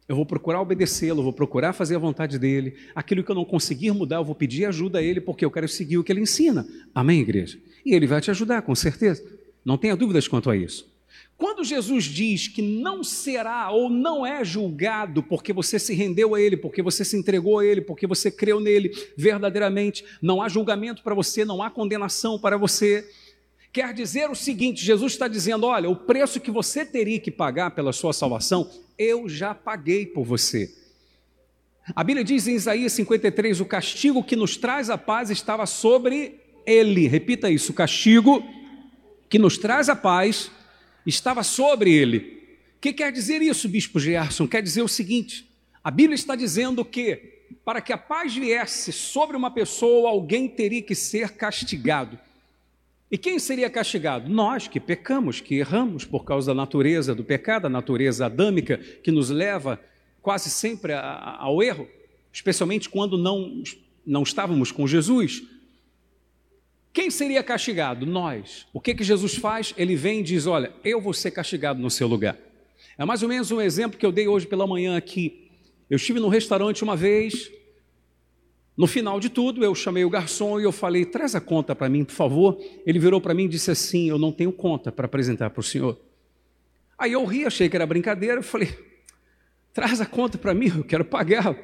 Eu 0.07 0.15
vou 0.15 0.25
procurar 0.25 0.59
obedecê-lo, 0.59 1.21
vou 1.21 1.33
procurar 1.33 1.71
fazer 1.71 1.95
a 1.95 1.99
vontade 1.99 2.39
dele. 2.39 2.75
Aquilo 2.95 3.23
que 3.23 3.29
eu 3.29 3.35
não 3.35 3.45
conseguir 3.45 3.91
mudar, 3.91 4.15
eu 4.15 4.25
vou 4.25 4.33
pedir 4.33 4.65
ajuda 4.65 4.97
a 4.97 5.03
ele, 5.03 5.21
porque 5.21 5.45
eu 5.45 5.51
quero 5.51 5.67
seguir 5.67 5.99
o 5.99 6.03
que 6.03 6.11
ele 6.11 6.21
ensina. 6.21 6.67
Amém, 6.95 7.21
igreja? 7.21 7.59
E 7.85 7.93
ele 7.93 8.07
vai 8.07 8.21
te 8.21 8.31
ajudar, 8.31 8.63
com 8.63 8.73
certeza. 8.73 9.23
Não 9.63 9.77
tenha 9.77 9.95
dúvidas 9.95 10.27
quanto 10.27 10.49
a 10.49 10.57
isso. 10.57 10.89
Quando 11.39 11.63
Jesus 11.63 12.03
diz 12.03 12.49
que 12.49 12.61
não 12.61 13.01
será 13.01 13.71
ou 13.71 13.89
não 13.89 14.25
é 14.25 14.43
julgado 14.43 15.23
porque 15.23 15.53
você 15.53 15.79
se 15.79 15.93
rendeu 15.93 16.35
a 16.35 16.41
Ele, 16.41 16.57
porque 16.57 16.81
você 16.81 17.05
se 17.05 17.15
entregou 17.15 17.59
a 17.59 17.65
Ele, 17.65 17.79
porque 17.79 18.05
você 18.05 18.29
creu 18.29 18.59
nele 18.59 18.91
verdadeiramente, 19.15 20.03
não 20.21 20.41
há 20.41 20.49
julgamento 20.49 21.01
para 21.01 21.15
você, 21.15 21.45
não 21.45 21.63
há 21.63 21.69
condenação 21.71 22.37
para 22.37 22.57
você. 22.57 23.09
Quer 23.71 23.93
dizer 23.93 24.29
o 24.29 24.35
seguinte: 24.35 24.83
Jesus 24.83 25.13
está 25.13 25.29
dizendo, 25.29 25.65
olha, 25.65 25.89
o 25.89 25.95
preço 25.95 26.41
que 26.41 26.51
você 26.51 26.85
teria 26.85 27.21
que 27.21 27.31
pagar 27.31 27.71
pela 27.71 27.93
sua 27.93 28.11
salvação, 28.11 28.69
eu 28.97 29.29
já 29.29 29.55
paguei 29.55 30.05
por 30.05 30.25
você. 30.25 30.69
A 31.95 32.03
Bíblia 32.03 32.25
diz 32.25 32.49
em 32.49 32.55
Isaías 32.55 32.91
53: 32.91 33.61
o 33.61 33.65
castigo 33.65 34.21
que 34.21 34.35
nos 34.35 34.57
traz 34.57 34.89
a 34.89 34.97
paz 34.97 35.29
estava 35.29 35.65
sobre 35.65 36.37
ele. 36.65 37.07
Repita 37.07 37.49
isso: 37.49 37.71
o 37.71 37.75
castigo 37.75 38.43
que 39.29 39.39
nos 39.39 39.57
traz 39.57 39.87
a 39.87 39.95
paz 39.95 40.51
estava 41.05 41.43
sobre 41.43 41.93
ele. 41.93 42.39
O 42.77 42.81
que 42.81 42.93
quer 42.93 43.11
dizer 43.11 43.41
isso, 43.41 43.67
bispo 43.67 43.99
Gerson? 43.99 44.47
Quer 44.47 44.61
dizer 44.61 44.81
o 44.81 44.87
seguinte: 44.87 45.49
a 45.83 45.91
Bíblia 45.91 46.15
está 46.15 46.35
dizendo 46.35 46.83
que 46.85 47.39
para 47.65 47.81
que 47.81 47.93
a 47.93 47.97
paz 47.97 48.35
viesse 48.35 48.91
sobre 48.91 49.35
uma 49.35 49.51
pessoa, 49.51 50.09
alguém 50.09 50.47
teria 50.47 50.81
que 50.81 50.95
ser 50.95 51.31
castigado. 51.31 52.17
E 53.11 53.17
quem 53.17 53.39
seria 53.39 53.69
castigado? 53.69 54.29
Nós 54.29 54.67
que 54.67 54.79
pecamos, 54.79 55.41
que 55.41 55.55
erramos 55.55 56.05
por 56.05 56.23
causa 56.23 56.51
da 56.51 56.55
natureza 56.55 57.15
do 57.15 57.23
pecado, 57.23 57.65
a 57.65 57.69
natureza 57.69 58.27
adâmica 58.27 58.77
que 58.77 59.11
nos 59.11 59.29
leva 59.29 59.79
quase 60.21 60.49
sempre 60.49 60.93
ao 60.93 61.63
erro, 61.63 61.87
especialmente 62.31 62.87
quando 62.87 63.17
não, 63.17 63.63
não 64.05 64.21
estávamos 64.21 64.71
com 64.71 64.85
Jesus. 64.87 65.43
Quem 66.93 67.09
seria 67.09 67.43
castigado? 67.43 68.05
Nós. 68.05 68.65
O 68.73 68.81
que, 68.81 68.95
que 68.95 69.03
Jesus 69.03 69.35
faz? 69.35 69.73
Ele 69.77 69.95
vem 69.95 70.21
e 70.21 70.23
diz: 70.23 70.47
Olha, 70.47 70.71
eu 70.83 70.99
vou 70.99 71.13
ser 71.13 71.31
castigado 71.31 71.79
no 71.79 71.89
seu 71.89 72.07
lugar. 72.07 72.37
É 72.97 73.05
mais 73.05 73.23
ou 73.23 73.29
menos 73.29 73.51
um 73.51 73.61
exemplo 73.61 73.97
que 73.97 74.05
eu 74.05 74.11
dei 74.11 74.27
hoje 74.27 74.47
pela 74.47 74.67
manhã 74.67 74.97
aqui. 74.97 75.49
Eu 75.89 75.95
estive 75.95 76.19
num 76.19 76.27
restaurante 76.27 76.83
uma 76.83 76.95
vez, 76.95 77.49
no 78.79 78.87
final 78.87 79.19
de 79.19 79.27
tudo, 79.27 79.61
eu 79.61 79.75
chamei 79.75 80.05
o 80.05 80.09
garçom 80.09 80.57
e 80.57 80.63
eu 80.63 80.71
falei: 80.71 81.03
traz 81.03 81.35
a 81.35 81.41
conta 81.41 81.75
para 81.75 81.89
mim, 81.89 82.05
por 82.05 82.13
favor. 82.13 82.57
Ele 82.85 82.97
virou 82.97 83.19
para 83.19 83.33
mim 83.33 83.43
e 83.43 83.49
disse 83.49 83.69
assim: 83.69 84.07
eu 84.09 84.17
não 84.17 84.31
tenho 84.31 84.53
conta 84.53 84.89
para 84.89 85.05
apresentar 85.05 85.49
para 85.49 85.59
o 85.59 85.63
senhor. 85.63 85.99
Aí 86.97 87.11
eu 87.11 87.25
ri, 87.25 87.45
achei 87.45 87.67
que 87.67 87.75
era 87.75 87.85
brincadeira, 87.85 88.37
eu 88.37 88.43
falei: 88.43 88.69
traz 89.73 89.99
a 89.99 90.05
conta 90.05 90.37
para 90.37 90.53
mim, 90.53 90.71
eu 90.77 90.83
quero 90.85 91.03
pagar. 91.03 91.57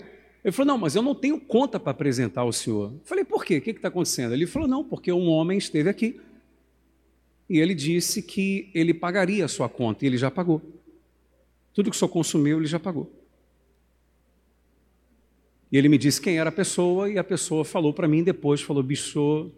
Ele 0.45 0.51
falou: 0.51 0.73
Não, 0.73 0.77
mas 0.77 0.95
eu 0.95 1.01
não 1.01 1.15
tenho 1.15 1.41
conta 1.41 1.79
para 1.79 1.89
apresentar 1.89 2.41
ao 2.41 2.53
senhor. 2.53 2.91
Eu 2.91 3.01
falei: 3.03 3.25
Por 3.25 3.43
quê? 3.43 3.57
O 3.57 3.61
que 3.61 3.71
está 3.71 3.87
acontecendo? 3.87 4.31
Ele 4.31 4.45
falou: 4.45 4.67
Não, 4.67 4.83
porque 4.83 5.11
um 5.11 5.27
homem 5.27 5.57
esteve 5.57 5.89
aqui 5.89 6.21
e 7.49 7.57
ele 7.57 7.73
disse 7.73 8.21
que 8.21 8.69
ele 8.71 8.93
pagaria 8.93 9.43
a 9.43 9.47
sua 9.47 9.67
conta 9.67 10.05
e 10.05 10.07
ele 10.07 10.17
já 10.17 10.29
pagou. 10.29 10.61
Tudo 11.73 11.89
que 11.89 11.95
o 11.95 11.99
senhor 11.99 12.09
consumiu, 12.09 12.59
ele 12.59 12.67
já 12.67 12.79
pagou. 12.79 13.11
E 15.71 15.77
ele 15.77 15.89
me 15.89 15.97
disse 15.97 16.21
quem 16.21 16.37
era 16.37 16.49
a 16.49 16.53
pessoa 16.53 17.09
e 17.09 17.17
a 17.17 17.23
pessoa 17.23 17.65
falou 17.65 17.91
para 17.91 18.07
mim 18.07 18.23
depois: 18.23 18.61
falou, 18.61 18.83
bicho, 18.83 19.51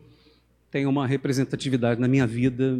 tem 0.71 0.85
uma 0.85 1.05
representatividade 1.05 1.99
na 1.99 2.07
minha 2.07 2.25
vida 2.25 2.79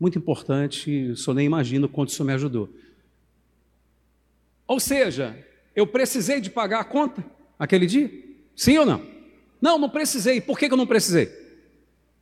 muito 0.00 0.18
importante, 0.18 1.14
senhor 1.14 1.34
nem 1.34 1.46
imagina 1.46 1.86
o 1.86 1.88
quanto 1.88 2.08
isso 2.08 2.24
me 2.24 2.32
ajudou. 2.32 2.68
Ou 4.66 4.80
seja, 4.80 5.38
eu 5.76 5.86
precisei 5.86 6.40
de 6.40 6.50
pagar 6.50 6.80
a 6.80 6.84
conta? 6.84 7.35
Aquele 7.58 7.86
dia? 7.86 8.10
Sim 8.54 8.78
ou 8.78 8.86
não? 8.86 9.06
Não, 9.60 9.78
não 9.78 9.90
precisei. 9.90 10.40
Por 10.40 10.58
que 10.58 10.66
eu 10.66 10.76
não 10.76 10.86
precisei? 10.86 11.30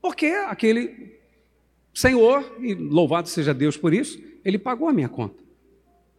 Porque 0.01 0.27
aquele 0.27 1.15
Senhor, 1.95 2.57
e 2.61 2.75
louvado 2.75 3.29
seja 3.29 3.55
Deus 3.55 3.77
por 3.77 3.95
isso, 3.95 4.21
ele 4.45 4.59
pagou 4.59 4.89
a 4.89 4.93
minha 4.93 5.09
conta. 5.09 5.43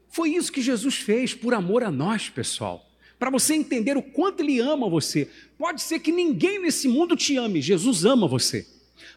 Foi 0.07 0.29
isso 0.29 0.51
que 0.51 0.61
Jesus 0.61 0.95
fez 0.95 1.33
por 1.33 1.53
amor 1.53 1.83
a 1.83 1.91
nós, 1.91 2.29
pessoal. 2.29 2.89
Para 3.19 3.29
você 3.29 3.53
entender 3.53 3.97
o 3.97 4.01
quanto 4.01 4.41
ele 4.41 4.59
ama 4.59 4.89
você. 4.89 5.29
Pode 5.57 5.81
ser 5.81 5.99
que 5.99 6.13
ninguém 6.13 6.61
nesse 6.61 6.87
mundo 6.87 7.17
te 7.17 7.35
ame, 7.35 7.61
Jesus 7.61 8.05
ama 8.05 8.25
você. 8.25 8.65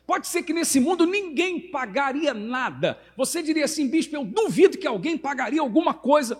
Pode 0.04 0.26
ser 0.26 0.42
que 0.42 0.52
nesse 0.52 0.80
mundo 0.80 1.06
ninguém 1.06 1.60
pagaria 1.60 2.34
nada. 2.34 2.98
Você 3.16 3.40
diria 3.40 3.64
assim, 3.64 3.86
bispo, 3.86 4.16
eu 4.16 4.24
duvido 4.24 4.76
que 4.76 4.86
alguém 4.86 5.16
pagaria 5.16 5.60
alguma 5.60 5.94
coisa 5.94 6.36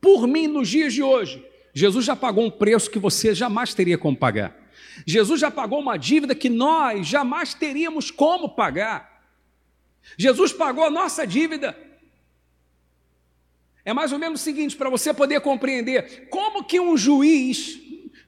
por 0.00 0.28
mim 0.28 0.46
nos 0.46 0.68
dias 0.68 0.94
de 0.94 1.02
hoje. 1.02 1.44
Jesus 1.72 2.04
já 2.04 2.16
pagou 2.16 2.44
um 2.44 2.50
preço 2.50 2.90
que 2.90 2.98
você 2.98 3.34
jamais 3.34 3.74
teria 3.74 3.96
como 3.96 4.16
pagar. 4.16 4.56
Jesus 5.06 5.40
já 5.40 5.50
pagou 5.50 5.80
uma 5.80 5.96
dívida 5.96 6.34
que 6.34 6.48
nós 6.48 7.06
jamais 7.06 7.54
teríamos 7.54 8.10
como 8.10 8.48
pagar. 8.48 9.24
Jesus 10.16 10.52
pagou 10.52 10.84
a 10.84 10.90
nossa 10.90 11.26
dívida. 11.26 11.76
É 13.84 13.92
mais 13.92 14.12
ou 14.12 14.18
menos 14.18 14.40
o 14.40 14.44
seguinte, 14.44 14.76
para 14.76 14.90
você 14.90 15.14
poder 15.14 15.40
compreender 15.40 16.28
como 16.28 16.64
que 16.64 16.80
um 16.80 16.96
juiz 16.96 17.78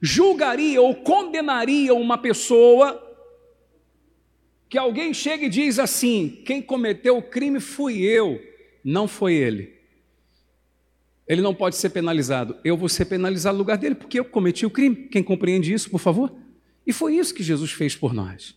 julgaria 0.01 0.81
ou 0.81 0.95
condenaria 0.95 1.93
uma 1.93 2.17
pessoa 2.17 2.99
que 4.69 4.77
alguém 4.77 5.13
chega 5.13 5.45
e 5.45 5.49
diz 5.49 5.77
assim: 5.77 6.41
quem 6.45 6.61
cometeu 6.61 7.17
o 7.17 7.21
crime 7.21 7.59
fui 7.59 8.01
eu, 8.01 8.41
não 8.83 9.07
foi 9.07 9.35
ele 9.35 9.82
ele 11.27 11.41
não 11.41 11.55
pode 11.55 11.75
ser 11.75 11.89
penalizado. 11.89 12.57
Eu 12.63 12.75
vou 12.75 12.89
ser 12.89 13.05
penalizado 13.05 13.55
no 13.55 13.59
lugar 13.59 13.77
dele, 13.77 13.95
porque 13.95 14.19
eu 14.19 14.25
cometi 14.25 14.65
o 14.65 14.69
crime. 14.69 14.95
Quem 14.95 15.23
compreende 15.23 15.73
isso, 15.73 15.89
por 15.89 15.99
favor? 15.99 16.33
E 16.85 16.91
foi 16.91 17.15
isso 17.15 17.33
que 17.33 17.43
Jesus 17.43 17.71
fez 17.71 17.95
por 17.95 18.13
nós. 18.13 18.55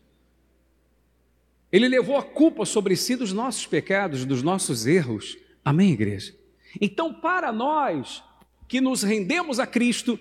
Ele 1.70 1.88
levou 1.88 2.16
a 2.16 2.22
culpa 2.22 2.64
sobre 2.64 2.96
si 2.96 3.14
dos 3.16 3.32
nossos 3.32 3.66
pecados, 3.66 4.24
dos 4.24 4.42
nossos 4.42 4.86
erros. 4.86 5.36
Amém, 5.64 5.92
igreja? 5.92 6.34
Então, 6.80 7.12
para 7.12 7.52
nós 7.52 8.22
que 8.68 8.80
nos 8.80 9.02
rendemos 9.02 9.60
a 9.60 9.66
Cristo, 9.66 10.18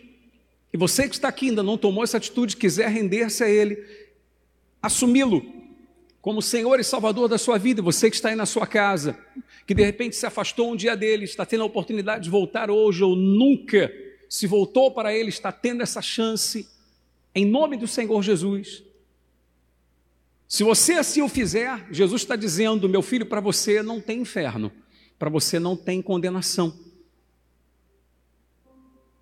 e 0.72 0.78
você 0.78 1.08
que 1.08 1.16
está 1.16 1.30
aqui 1.30 1.50
ainda 1.50 1.64
não 1.64 1.78
tomou 1.78 2.04
essa 2.04 2.18
atitude, 2.18 2.58
quiser 2.58 2.90
render-se 2.90 3.44
a 3.44 3.50
Ele, 3.50 3.84
assumi-lo 4.82 5.55
como 6.26 6.42
Senhor 6.42 6.80
e 6.80 6.84
Salvador 6.84 7.30
da 7.30 7.38
sua 7.38 7.60
vida, 7.60 7.84
você 7.84 8.10
que 8.10 8.16
está 8.16 8.30
aí 8.30 8.36
na 8.36 8.48
sua 8.48 8.66
casa, 8.66 9.16
que 9.68 9.76
de 9.76 9.84
repente 9.84 10.16
se 10.16 10.26
afastou 10.26 10.72
um 10.72 10.76
dia 10.76 10.98
dele, 10.98 11.24
está 11.24 11.46
tendo 11.46 11.62
a 11.62 11.68
oportunidade 11.68 12.24
de 12.24 12.32
voltar 12.32 12.72
hoje 12.72 13.04
ou 13.04 13.16
nunca 13.16 13.94
se 14.28 14.48
voltou 14.48 14.90
para 14.90 15.14
ele, 15.14 15.30
está 15.30 15.52
tendo 15.52 15.84
essa 15.84 16.02
chance, 16.02 16.68
em 17.36 17.46
nome 17.46 17.78
do 17.78 17.88
Senhor 17.88 18.24
Jesus. 18.24 18.84
Se 20.48 20.64
você 20.64 20.94
assim 20.94 21.22
o 21.22 21.30
fizer, 21.30 21.86
Jesus 21.92 22.24
está 22.24 22.36
dizendo, 22.36 22.90
meu 22.90 23.04
filho, 23.04 23.28
para 23.28 23.40
você 23.40 23.84
não 23.84 24.02
tem 24.02 24.22
inferno, 24.22 24.72
para 25.20 25.30
você 25.30 25.60
não 25.60 25.78
tem 25.78 26.02
condenação, 26.02 26.76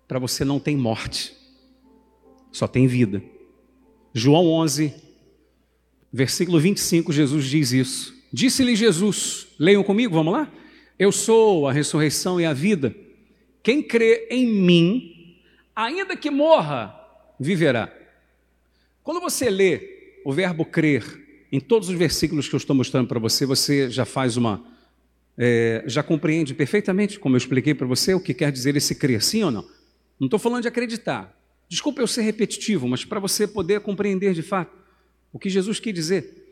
para 0.08 0.18
você 0.18 0.42
não 0.42 0.58
tem 0.58 0.74
morte, 0.74 1.36
só 2.50 2.66
tem 2.66 2.86
vida. 2.86 3.22
João 4.14 4.46
11, 4.46 5.03
Versículo 6.16 6.60
25, 6.60 7.12
Jesus 7.12 7.44
diz 7.46 7.72
isso. 7.72 8.14
Disse-lhe 8.32 8.76
Jesus, 8.76 9.48
leiam 9.58 9.82
comigo, 9.82 10.14
vamos 10.14 10.32
lá? 10.32 10.48
Eu 10.96 11.10
sou 11.10 11.66
a 11.66 11.72
ressurreição 11.72 12.40
e 12.40 12.44
a 12.44 12.52
vida. 12.52 12.94
Quem 13.64 13.82
crê 13.82 14.28
em 14.30 14.46
mim, 14.46 15.40
ainda 15.74 16.16
que 16.16 16.30
morra, 16.30 16.94
viverá. 17.40 17.92
Quando 19.02 19.20
você 19.20 19.50
lê 19.50 20.20
o 20.24 20.32
verbo 20.32 20.64
crer 20.64 21.02
em 21.50 21.58
todos 21.58 21.88
os 21.88 21.98
versículos 21.98 22.48
que 22.48 22.54
eu 22.54 22.58
estou 22.58 22.76
mostrando 22.76 23.08
para 23.08 23.18
você, 23.18 23.44
você 23.44 23.90
já 23.90 24.04
faz 24.04 24.36
uma. 24.36 24.64
É, 25.36 25.82
já 25.84 26.04
compreende 26.04 26.54
perfeitamente, 26.54 27.18
como 27.18 27.34
eu 27.34 27.38
expliquei 27.38 27.74
para 27.74 27.88
você, 27.88 28.14
o 28.14 28.20
que 28.20 28.32
quer 28.32 28.52
dizer 28.52 28.76
esse 28.76 28.94
crer, 28.94 29.20
sim 29.20 29.42
ou 29.42 29.50
não? 29.50 29.68
Não 30.20 30.26
estou 30.26 30.38
falando 30.38 30.62
de 30.62 30.68
acreditar. 30.68 31.36
Desculpa 31.68 32.00
eu 32.00 32.06
ser 32.06 32.22
repetitivo, 32.22 32.86
mas 32.86 33.04
para 33.04 33.18
você 33.18 33.48
poder 33.48 33.80
compreender 33.80 34.32
de 34.32 34.42
fato. 34.42 34.83
O 35.34 35.38
que 35.38 35.50
Jesus 35.50 35.80
quis 35.80 35.92
dizer. 35.92 36.44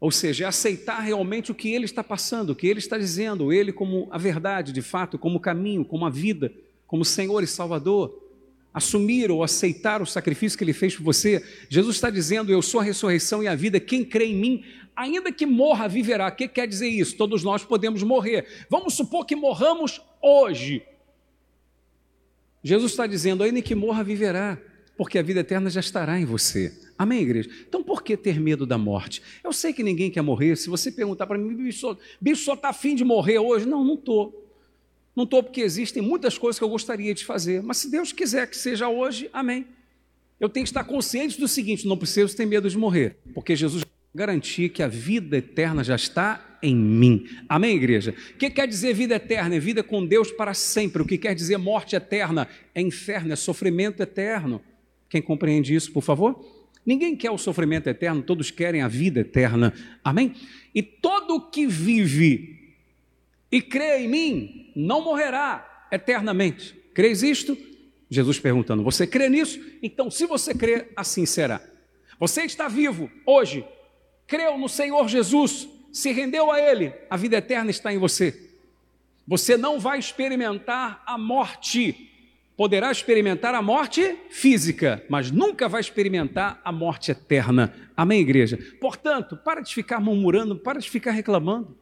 Ou 0.00 0.10
seja, 0.10 0.44
é 0.44 0.48
aceitar 0.48 0.98
realmente 0.98 1.52
o 1.52 1.54
que 1.54 1.72
ele 1.72 1.84
está 1.84 2.02
passando, 2.02 2.50
o 2.50 2.56
que 2.56 2.66
ele 2.66 2.80
está 2.80 2.98
dizendo, 2.98 3.52
ele 3.52 3.72
como 3.72 4.08
a 4.10 4.18
verdade, 4.18 4.72
de 4.72 4.82
fato, 4.82 5.16
como 5.16 5.36
o 5.36 5.40
caminho, 5.40 5.84
como 5.84 6.04
a 6.04 6.10
vida, 6.10 6.52
como 6.88 7.04
Senhor 7.04 7.44
e 7.44 7.46
Salvador. 7.46 8.20
Assumir 8.74 9.30
ou 9.30 9.44
aceitar 9.44 10.02
o 10.02 10.06
sacrifício 10.06 10.58
que 10.58 10.64
ele 10.64 10.72
fez 10.72 10.96
por 10.96 11.04
você. 11.04 11.42
Jesus 11.70 11.94
está 11.94 12.10
dizendo: 12.10 12.52
Eu 12.52 12.60
sou 12.60 12.80
a 12.80 12.82
ressurreição 12.82 13.42
e 13.44 13.48
a 13.48 13.54
vida, 13.54 13.78
quem 13.78 14.04
crê 14.04 14.26
em 14.26 14.34
mim, 14.34 14.64
ainda 14.96 15.30
que 15.30 15.46
morra, 15.46 15.88
viverá. 15.88 16.26
O 16.26 16.32
que 16.32 16.48
quer 16.48 16.66
dizer 16.66 16.88
isso? 16.88 17.16
Todos 17.16 17.44
nós 17.44 17.64
podemos 17.64 18.02
morrer. 18.02 18.66
Vamos 18.68 18.94
supor 18.94 19.24
que 19.24 19.36
morramos 19.36 20.02
hoje. 20.20 20.82
Jesus 22.60 22.90
está 22.90 23.06
dizendo: 23.06 23.44
ainda 23.44 23.62
que 23.62 23.74
morra, 23.76 24.02
viverá, 24.02 24.58
porque 24.96 25.16
a 25.16 25.22
vida 25.22 25.40
eterna 25.40 25.70
já 25.70 25.80
estará 25.80 26.18
em 26.18 26.24
você. 26.24 26.85
Amém, 26.98 27.22
igreja? 27.22 27.50
Então 27.68 27.82
por 27.82 28.02
que 28.02 28.16
ter 28.16 28.40
medo 28.40 28.66
da 28.66 28.78
morte? 28.78 29.22
Eu 29.44 29.52
sei 29.52 29.72
que 29.72 29.82
ninguém 29.82 30.10
quer 30.10 30.22
morrer. 30.22 30.56
Se 30.56 30.68
você 30.68 30.90
perguntar 30.90 31.26
para 31.26 31.38
mim, 31.38 31.54
bicho, 31.54 31.96
bicho 32.20 32.42
só 32.42 32.54
está 32.54 32.70
afim 32.70 32.94
de 32.94 33.04
morrer 33.04 33.38
hoje? 33.38 33.66
Não, 33.66 33.84
não 33.84 33.94
estou. 33.94 34.44
Não 35.14 35.24
estou 35.24 35.42
porque 35.42 35.60
existem 35.60 36.02
muitas 36.02 36.36
coisas 36.36 36.58
que 36.58 36.64
eu 36.64 36.68
gostaria 36.68 37.14
de 37.14 37.24
fazer. 37.24 37.62
Mas 37.62 37.78
se 37.78 37.90
Deus 37.90 38.12
quiser 38.12 38.48
que 38.48 38.56
seja 38.56 38.88
hoje, 38.88 39.30
amém. 39.32 39.66
Eu 40.38 40.48
tenho 40.48 40.64
que 40.64 40.70
estar 40.70 40.84
consciente 40.84 41.40
do 41.40 41.48
seguinte: 41.48 41.86
não 41.86 41.96
preciso 41.96 42.36
ter 42.36 42.46
medo 42.46 42.68
de 42.68 42.76
morrer, 42.76 43.16
porque 43.34 43.56
Jesus 43.56 43.84
garantiu 44.14 44.70
que 44.70 44.82
a 44.82 44.88
vida 44.88 45.36
eterna 45.36 45.84
já 45.84 45.94
está 45.94 46.58
em 46.62 46.74
mim. 46.74 47.26
Amém, 47.48 47.76
igreja? 47.76 48.14
O 48.34 48.38
que 48.38 48.50
quer 48.50 48.66
dizer 48.66 48.94
vida 48.94 49.14
eterna? 49.14 49.54
É 49.54 49.60
vida 49.60 49.82
com 49.82 50.04
Deus 50.04 50.30
para 50.30 50.54
sempre. 50.54 51.02
O 51.02 51.06
que 51.06 51.18
quer 51.18 51.34
dizer 51.34 51.58
morte 51.58 51.94
eterna? 51.94 52.48
É 52.74 52.80
inferno, 52.80 53.32
é 53.32 53.36
sofrimento 53.36 54.02
eterno. 54.02 54.60
Quem 55.08 55.22
compreende 55.22 55.74
isso, 55.74 55.92
por 55.92 56.02
favor? 56.02 56.55
Ninguém 56.86 57.16
quer 57.16 57.32
o 57.32 57.38
sofrimento 57.38 57.88
eterno, 57.88 58.22
todos 58.22 58.52
querem 58.52 58.80
a 58.80 58.86
vida 58.86 59.20
eterna. 59.20 59.74
Amém? 60.04 60.34
E 60.72 60.80
todo 60.80 61.50
que 61.50 61.66
vive 61.66 62.74
e 63.50 63.60
crê 63.60 63.98
em 63.98 64.08
mim 64.08 64.72
não 64.76 65.02
morrerá 65.02 65.88
eternamente. 65.90 66.74
Crês 66.94 67.24
isto? 67.24 67.58
Jesus 68.08 68.38
perguntando: 68.38 68.84
Você 68.84 69.04
crê 69.04 69.28
nisso? 69.28 69.60
Então, 69.82 70.10
se 70.10 70.26
você 70.26 70.54
crê, 70.54 70.86
assim 70.94 71.26
será. 71.26 71.60
Você 72.20 72.42
está 72.42 72.68
vivo 72.68 73.10
hoje, 73.26 73.64
creu 74.26 74.56
no 74.56 74.68
Senhor 74.68 75.08
Jesus, 75.08 75.68
se 75.92 76.12
rendeu 76.12 76.50
a 76.50 76.60
Ele, 76.60 76.92
a 77.10 77.16
vida 77.16 77.36
eterna 77.36 77.70
está 77.70 77.92
em 77.92 77.98
você. 77.98 78.50
Você 79.26 79.56
não 79.56 79.80
vai 79.80 79.98
experimentar 79.98 81.02
a 81.04 81.18
morte 81.18 82.10
poderá 82.56 82.90
experimentar 82.90 83.54
a 83.54 83.60
morte 83.60 84.16
física, 84.30 85.04
mas 85.08 85.30
nunca 85.30 85.68
vai 85.68 85.80
experimentar 85.80 86.60
a 86.64 86.72
morte 86.72 87.10
eterna. 87.10 87.72
Amém, 87.96 88.20
igreja? 88.20 88.58
Portanto, 88.80 89.36
para 89.36 89.60
de 89.60 89.74
ficar 89.74 90.00
murmurando, 90.00 90.56
para 90.56 90.80
de 90.80 90.88
ficar 90.88 91.10
reclamando. 91.10 91.76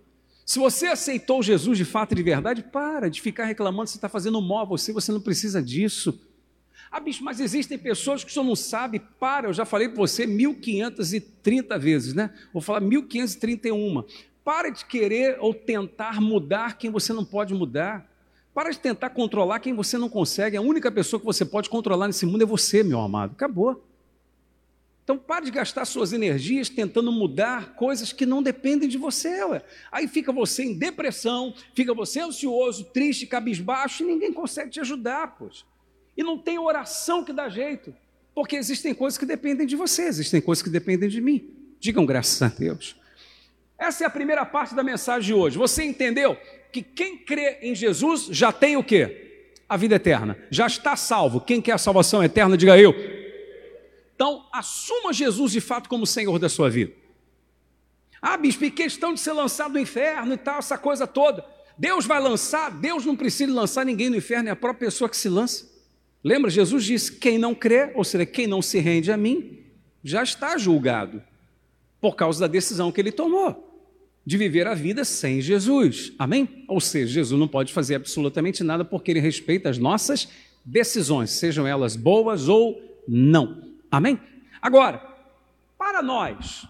Se 0.45 0.59
você 0.59 0.89
aceitou 0.89 1.43
Jesus 1.43 1.79
de 1.79 1.85
fato 1.85 2.13
e 2.13 2.17
de 2.17 2.23
verdade, 2.23 2.63
para 2.63 3.09
de 3.09 3.21
ficar 3.21 3.45
reclamando, 3.45 3.89
você 3.89 3.97
está 3.97 4.09
fazendo 4.09 4.41
mal 4.43 4.61
a 4.61 4.65
você, 4.65 4.93
você 4.93 5.11
não 5.11 5.21
precisa 5.21 5.63
disso. 5.63 6.21
Ah, 6.91 7.01
bicho, 7.01 7.25
mas 7.25 7.41
existem 7.41 7.79
pessoas 7.79 8.23
que 8.23 8.31
o 8.31 8.33
senhor 8.33 8.45
não 8.45 8.55
sabe, 8.55 9.01
para, 9.19 9.49
eu 9.49 9.53
já 9.53 9.65
falei 9.65 9.89
para 9.89 9.97
você 9.97 10.27
1530 10.27 11.79
vezes, 11.79 12.15
né? 12.15 12.31
Vou 12.53 12.61
falar 12.61 12.81
1531. 12.81 14.05
Para 14.45 14.71
de 14.71 14.85
querer 14.85 15.39
ou 15.41 15.55
tentar 15.55 16.21
mudar 16.21 16.77
quem 16.77 16.91
você 16.91 17.13
não 17.13 17.25
pode 17.25 17.55
mudar. 17.55 18.07
Para 18.55 18.71
de 18.71 18.79
tentar 18.79 19.11
controlar 19.11 19.59
quem 19.59 19.75
você 19.75 19.99
não 19.99 20.09
consegue. 20.09 20.57
A 20.57 20.63
única 20.63 20.91
pessoa 20.93 21.19
que 21.19 21.27
você 21.27 21.45
pode 21.45 21.69
controlar 21.69 22.07
nesse 22.07 22.25
mundo 22.25 22.43
é 22.43 22.47
você, 22.47 22.85
meu 22.85 23.01
amado. 23.01 23.33
Acabou. 23.33 23.85
Então 25.03 25.19
pare 25.19 25.45
de 25.45 25.51
gastar 25.51 25.85
suas 25.85 26.15
energias 26.15 26.71
tentando 26.71 27.13
mudar 27.13 27.75
coisas 27.75 28.11
que 28.11 28.25
não 28.25 28.43
dependem 28.43 28.89
de 28.89 28.97
você. 28.97 29.45
Ué. 29.45 29.63
Aí 29.93 30.07
fica 30.07 30.33
você 30.33 30.63
em 30.63 30.73
depressão, 30.73 31.53
fica 31.75 31.93
você 31.93 32.21
ansioso, 32.21 32.85
triste, 32.85 33.27
cabisbaixo 33.27 34.03
e 34.03 34.07
ninguém 34.07 34.33
consegue 34.33 34.71
te 34.71 34.81
ajudar, 34.81 35.37
pois. 35.37 35.65
E 36.17 36.23
não 36.23 36.39
tem 36.39 36.59
oração 36.59 37.25
que 37.25 37.33
dá 37.33 37.49
jeito, 37.49 37.95
porque 38.35 38.57
existem 38.57 38.95
coisas 38.95 39.19
que 39.19 39.27
dependem 39.27 39.67
de 39.67 39.77
você, 39.77 40.05
existem 40.05 40.41
coisas 40.41 40.63
que 40.63 40.71
dependem 40.71 41.09
de 41.09 41.21
mim. 41.21 41.51
Digam 41.79 42.07
graças 42.07 42.41
a 42.41 42.49
Deus. 42.49 42.97
Essa 43.77 44.05
é 44.05 44.07
a 44.07 44.11
primeira 44.11 44.47
parte 44.47 44.75
da 44.75 44.83
mensagem 44.83 45.27
de 45.27 45.35
hoje. 45.35 45.59
Você 45.59 45.85
entendeu 45.85 46.39
que 46.75 46.83
quem 46.83 47.17
crê 47.17 47.59
em 47.63 47.73
Jesus 47.73 48.27
já 48.33 48.51
tem 48.51 48.77
o 48.77 48.83
quê? 48.83 49.53
A 49.69 49.77
vida 49.77 49.95
eterna. 49.95 50.37
Já 50.51 50.67
está 50.67 50.97
salvo. 50.97 51.41
Quem 51.41 51.63
quer 51.63 51.73
a 51.73 51.79
salvação 51.79 52.23
eterna, 52.23 52.57
diga 52.57 52.77
eu. 52.77 52.93
Então, 54.13 54.45
assuma 54.53 55.13
Jesus 55.13 55.53
de 55.53 55.61
fato 55.61 55.89
como 55.89 56.05
Senhor 56.05 56.37
da 56.37 56.49
sua 56.49 56.69
vida. 56.69 56.93
Ah, 58.21 58.37
bispo, 58.37 58.65
e 58.65 58.73
questão 58.73 59.15
de 59.15 59.21
ser 59.21 59.33
lançado 59.33 59.75
no 59.75 59.79
inferno 59.79 60.35
e 60.35 60.37
tal, 60.37 60.59
essa 60.59 60.77
coisa 60.77 61.07
toda. 61.07 61.47
Deus 61.79 62.07
vai 62.07 62.21
lançar, 62.21 62.73
Deus 62.73 63.07
não 63.07 63.15
precisa 63.15 63.53
lançar 63.53 63.87
ninguém 63.87 64.11
no 64.11 64.17
inferno, 64.17 64.49
é 64.49 64.53
a 64.53 64.57
própria 64.57 64.89
pessoa 64.89 65.09
que 65.09 65.17
se 65.17 65.29
lança. 65.29 65.71
Lembra, 66.25 66.51
Jesus 66.51 66.85
disse: 66.85 67.13
quem 67.13 67.39
não 67.39 67.55
crê, 67.55 67.93
ou 67.95 68.03
seja, 68.03 68.27
quem 68.27 68.49
não 68.49 68.61
se 68.61 68.81
rende 68.81 69.13
a 69.13 69.17
mim, 69.17 69.65
já 70.03 70.25
está 70.25 70.59
julgado 70.59 71.23
por 72.01 72.17
causa 72.17 72.41
da 72.41 72.47
decisão 72.49 72.91
que 72.91 73.01
ele 73.01 73.13
tomou 73.13 73.64
de 74.27 74.37
viver 74.39 74.67
a 74.67 74.75
vida 74.75 75.05
sem 75.05 75.41
Jesus. 75.41 76.13
Amém? 76.19 76.65
Ou 76.67 76.81
seja, 76.81 77.13
Jesus 77.13 77.39
não 77.39 77.49
pode 77.49 77.73
fazer 77.73 77.97
absolutamente 77.97 78.65
nada 78.65 78.85
porque 78.85 79.11
ele 79.11 79.21
respeita 79.21 79.69
as 79.69 79.79
nossas 79.79 80.29
decisões, 80.65 81.31
sejam 81.31 81.67
elas 81.67 81.95
boas 81.95 82.49
ou 82.49 82.81
não. 83.07 83.63
Amém? 83.91 84.19
Agora, 84.63 84.99
para 85.77 86.03
nós, 86.03 86.67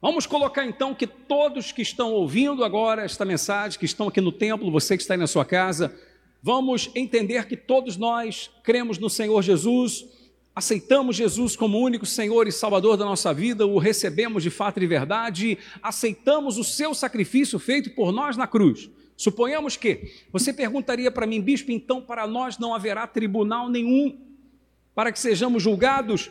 vamos 0.00 0.24
colocar 0.24 0.64
então 0.64 0.94
que 0.94 1.06
todos 1.06 1.72
que 1.72 1.82
estão 1.82 2.12
ouvindo 2.12 2.62
agora 2.62 3.02
esta 3.02 3.24
mensagem, 3.24 3.78
que 3.78 3.84
estão 3.84 4.06
aqui 4.06 4.20
no 4.20 4.30
templo, 4.30 4.70
você 4.70 4.96
que 4.96 5.02
está 5.02 5.14
aí 5.14 5.18
na 5.18 5.26
sua 5.26 5.44
casa, 5.44 5.92
vamos 6.40 6.90
entender 6.94 7.46
que 7.46 7.56
todos 7.56 7.96
nós 7.96 8.50
cremos 8.62 8.98
no 8.98 9.10
Senhor 9.10 9.42
Jesus 9.42 10.06
aceitamos 10.58 11.14
Jesus 11.14 11.54
como 11.54 11.78
único 11.78 12.04
Senhor 12.04 12.48
e 12.48 12.52
Salvador 12.52 12.96
da 12.96 13.04
nossa 13.04 13.32
vida, 13.32 13.64
o 13.64 13.78
recebemos 13.78 14.42
de 14.42 14.50
fato 14.50 14.78
e 14.78 14.80
de 14.80 14.88
verdade, 14.88 15.56
aceitamos 15.80 16.58
o 16.58 16.64
seu 16.64 16.92
sacrifício 16.94 17.60
feito 17.60 17.90
por 17.90 18.10
nós 18.10 18.36
na 18.36 18.44
cruz. 18.44 18.90
Suponhamos 19.16 19.76
que 19.76 20.10
você 20.32 20.52
perguntaria 20.52 21.12
para 21.12 21.28
mim, 21.28 21.40
bispo, 21.40 21.70
então 21.70 22.02
para 22.02 22.26
nós 22.26 22.58
não 22.58 22.74
haverá 22.74 23.06
tribunal 23.06 23.68
nenhum 23.68 24.18
para 24.96 25.12
que 25.12 25.20
sejamos 25.20 25.62
julgados? 25.62 26.28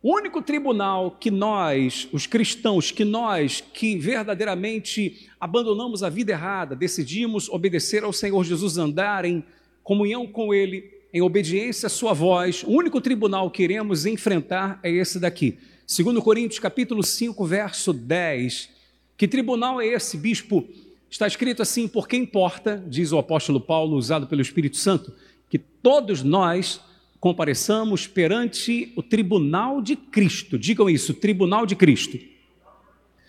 O 0.00 0.14
único 0.14 0.40
tribunal 0.40 1.10
que 1.10 1.32
nós, 1.32 2.08
os 2.12 2.28
cristãos, 2.28 2.92
que 2.92 3.04
nós 3.04 3.60
que 3.60 3.98
verdadeiramente 3.98 5.28
abandonamos 5.40 6.04
a 6.04 6.08
vida 6.08 6.30
errada, 6.30 6.76
decidimos 6.76 7.48
obedecer 7.48 8.04
ao 8.04 8.12
Senhor 8.12 8.44
Jesus, 8.44 8.78
andar 8.78 9.24
em 9.24 9.42
comunhão 9.82 10.28
com 10.28 10.54
Ele, 10.54 10.93
em 11.14 11.22
obediência 11.22 11.86
à 11.86 11.90
sua 11.90 12.12
voz, 12.12 12.64
o 12.64 12.72
único 12.72 13.00
tribunal 13.00 13.48
que 13.48 13.62
iremos 13.62 14.04
enfrentar 14.04 14.80
é 14.82 14.90
esse 14.90 15.20
daqui. 15.20 15.56
2 15.86 16.18
Coríntios 16.18 16.58
capítulo 16.58 17.04
5, 17.04 17.46
verso 17.46 17.92
10. 17.92 18.68
Que 19.16 19.28
tribunal 19.28 19.80
é 19.80 19.86
esse, 19.86 20.16
bispo? 20.16 20.68
Está 21.08 21.28
escrito 21.28 21.62
assim, 21.62 21.86
porque 21.86 22.16
importa, 22.16 22.84
diz 22.88 23.12
o 23.12 23.18
apóstolo 23.18 23.60
Paulo, 23.60 23.96
usado 23.96 24.26
pelo 24.26 24.42
Espírito 24.42 24.76
Santo, 24.76 25.12
que 25.48 25.56
todos 25.56 26.24
nós 26.24 26.80
compareçamos 27.20 28.08
perante 28.08 28.92
o 28.96 29.02
tribunal 29.02 29.80
de 29.80 29.94
Cristo. 29.94 30.58
Digam 30.58 30.90
isso, 30.90 31.14
tribunal 31.14 31.64
de 31.64 31.76
Cristo. 31.76 32.18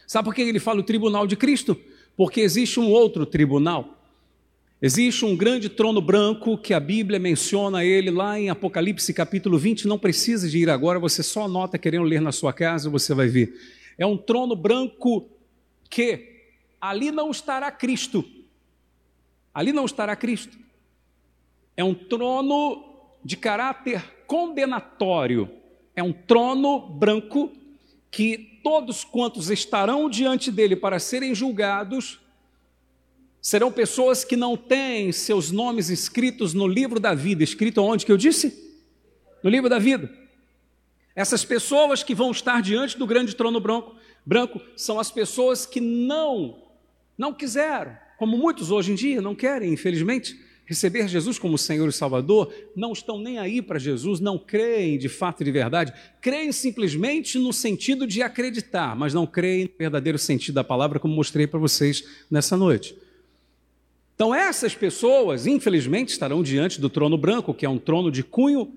Sabe 0.08 0.26
por 0.26 0.34
que 0.34 0.41
ele 0.41 0.60
fala 0.60 0.80
o 0.80 0.84
tribunal 0.84 1.28
de 1.28 1.36
Cristo? 1.36 1.80
Porque 2.17 2.41
existe 2.41 2.80
um 2.80 2.89
outro 2.89 3.28
tribunal 3.28 3.95
Existe 4.82 5.24
um 5.24 5.38
grande 5.38 5.70
trono 5.70 6.02
branco 6.02 6.58
que 6.58 6.74
a 6.74 6.82
Bíblia 6.82 7.18
menciona 7.18 7.86
ele 7.86 8.12
lá 8.12 8.38
em 8.38 8.50
Apocalipse 8.50 9.14
capítulo 9.14 9.58
20. 9.58 9.88
Não 9.88 9.98
precisa 9.98 10.50
de 10.50 10.58
ir 10.58 10.70
agora, 10.70 11.00
você 11.00 11.24
só 11.24 11.46
anota 11.46 11.78
querendo 11.78 12.04
ler 12.04 12.20
na 12.20 12.34
sua 12.34 12.52
casa, 12.52 12.90
você 12.90 13.14
vai 13.14 13.30
ver. 13.30 13.58
É 13.98 14.06
um 14.06 14.18
trono 14.18 14.54
branco 14.54 15.30
que 15.90 16.50
ali 16.80 17.10
não 17.10 17.32
estará 17.32 17.72
Cristo. 17.72 18.26
Ali 19.54 19.72
não 19.72 19.86
estará 19.86 20.14
Cristo. 20.14 20.58
É 21.78 21.84
um 21.84 21.94
trono 21.94 23.08
de 23.24 23.38
caráter 23.38 24.04
condenatório. 24.28 25.50
É 25.96 26.04
um 26.04 26.12
trono 26.12 26.82
branco 26.82 27.50
que 28.12 28.60
todos 28.62 29.06
quantos 29.06 29.50
estarão 29.50 30.10
diante 30.10 30.52
dele 30.52 30.76
para 30.76 31.00
serem 31.00 31.34
julgados 31.34 32.20
Serão 33.46 33.72
pessoas 33.72 34.26
que 34.26 34.36
não 34.36 34.58
têm 34.58 35.12
seus 35.12 35.52
nomes 35.52 35.92
escritos 35.92 36.56
no 36.56 36.68
livro 36.68 37.00
da 37.00 37.14
vida. 37.14 37.44
Escrito 37.44 37.80
onde 37.84 38.04
que 38.04 38.12
eu 38.12 38.18
disse? 38.18 38.74
No 39.44 39.52
livro 39.52 39.70
da 39.70 39.78
vida. 39.78 40.12
Essas 41.16 41.46
pessoas 41.46 42.02
que 42.02 42.16
vão 42.16 42.32
estar 42.32 42.60
diante 42.64 42.98
do 42.98 43.06
grande 43.06 43.36
trono 43.36 43.60
branco, 43.60 43.96
branco 44.26 44.60
são 44.76 45.00
as 45.00 45.12
pessoas 45.12 45.64
que 45.64 45.80
não, 45.80 46.58
não 47.16 47.32
quiseram, 47.32 47.96
como 48.18 48.36
muitos 48.36 48.72
hoje 48.72 48.94
em 48.94 48.96
dia 48.96 49.22
não 49.22 49.36
querem, 49.36 49.72
infelizmente, 49.72 50.36
receber 50.66 51.08
Jesus 51.08 51.38
como 51.38 51.56
Senhor 51.56 51.88
e 51.88 51.94
Salvador, 51.94 52.52
não 52.76 52.94
estão 52.94 53.20
nem 53.20 53.38
aí 53.38 53.62
para 53.62 53.78
Jesus, 53.78 54.20
não 54.20 54.40
creem 54.40 54.98
de 54.98 55.08
fato 55.08 55.42
e 55.42 55.46
de 55.46 55.52
verdade, 55.52 55.94
creem 56.20 56.52
simplesmente 56.52 57.38
no 57.38 57.54
sentido 57.54 58.08
de 58.08 58.24
acreditar, 58.24 58.96
mas 58.96 59.14
não 59.14 59.28
creem 59.28 59.66
no 59.66 59.78
verdadeiro 59.78 60.18
sentido 60.18 60.56
da 60.56 60.64
palavra, 60.64 61.00
como 61.00 61.14
mostrei 61.14 61.46
para 61.46 61.60
vocês 61.60 62.04
nessa 62.32 62.58
noite. 62.58 63.05
Então, 64.15 64.34
essas 64.34 64.73
pessoas, 64.73 65.45
infelizmente, 65.45 66.10
estarão 66.10 66.41
diante 66.41 66.80
do 66.80 66.89
trono 66.89 67.17
branco, 67.17 67.54
que 67.54 67.65
é 67.65 67.69
um 67.69 67.78
trono 67.78 68.10
de 68.10 68.23
cunho 68.23 68.73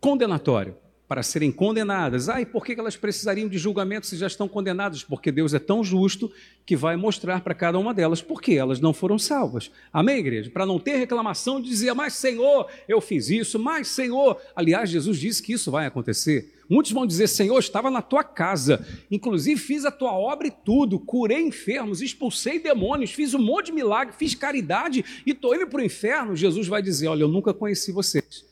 condenatório, 0.00 0.76
para 1.06 1.22
serem 1.22 1.52
condenadas. 1.52 2.28
Ah, 2.28 2.40
e 2.40 2.46
por 2.46 2.64
que 2.64 2.72
elas 2.72 2.96
precisariam 2.96 3.48
de 3.48 3.58
julgamento 3.58 4.06
se 4.08 4.16
já 4.16 4.26
estão 4.26 4.48
condenadas? 4.48 5.04
Porque 5.04 5.30
Deus 5.30 5.54
é 5.54 5.60
tão 5.60 5.84
justo 5.84 6.32
que 6.66 6.74
vai 6.74 6.96
mostrar 6.96 7.42
para 7.42 7.54
cada 7.54 7.78
uma 7.78 7.94
delas 7.94 8.20
porque 8.20 8.54
elas 8.54 8.80
não 8.80 8.92
foram 8.92 9.18
salvas. 9.20 9.70
Amém, 9.92 10.18
igreja? 10.18 10.50
Para 10.50 10.66
não 10.66 10.80
ter 10.80 10.96
reclamação 10.96 11.60
de 11.60 11.68
dizer, 11.68 11.94
mas 11.94 12.14
Senhor, 12.14 12.66
eu 12.88 13.00
fiz 13.00 13.28
isso, 13.28 13.58
mas 13.60 13.86
Senhor. 13.86 14.40
Aliás, 14.56 14.90
Jesus 14.90 15.16
disse 15.16 15.42
que 15.42 15.52
isso 15.52 15.70
vai 15.70 15.86
acontecer. 15.86 16.52
Muitos 16.72 16.90
vão 16.92 17.06
dizer: 17.06 17.28
Senhor, 17.28 17.58
estava 17.58 17.90
na 17.90 18.00
tua 18.00 18.24
casa, 18.24 18.82
inclusive 19.10 19.60
fiz 19.60 19.84
a 19.84 19.90
tua 19.90 20.12
obra 20.12 20.46
e 20.46 20.50
tudo, 20.50 20.98
curei 20.98 21.42
enfermos, 21.42 22.00
expulsei 22.00 22.58
demônios, 22.58 23.12
fiz 23.12 23.34
um 23.34 23.38
monte 23.38 23.66
de 23.66 23.72
milagre, 23.72 24.14
fiz 24.16 24.34
caridade 24.34 25.04
e 25.26 25.32
estou 25.32 25.54
indo 25.54 25.66
para 25.66 25.82
o 25.82 25.84
inferno. 25.84 26.34
Jesus 26.34 26.66
vai 26.68 26.80
dizer: 26.80 27.08
Olha, 27.08 27.24
eu 27.24 27.28
nunca 27.28 27.52
conheci 27.52 27.92
vocês, 27.92 28.46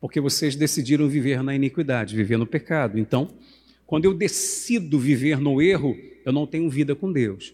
porque 0.00 0.22
vocês 0.22 0.56
decidiram 0.56 1.06
viver 1.06 1.42
na 1.42 1.54
iniquidade, 1.54 2.16
viver 2.16 2.38
no 2.38 2.46
pecado. 2.46 2.98
Então, 2.98 3.28
quando 3.86 4.06
eu 4.06 4.14
decido 4.14 4.98
viver 4.98 5.38
no 5.38 5.60
erro, 5.60 5.94
eu 6.24 6.32
não 6.32 6.46
tenho 6.46 6.70
vida 6.70 6.94
com 6.94 7.12
Deus. 7.12 7.52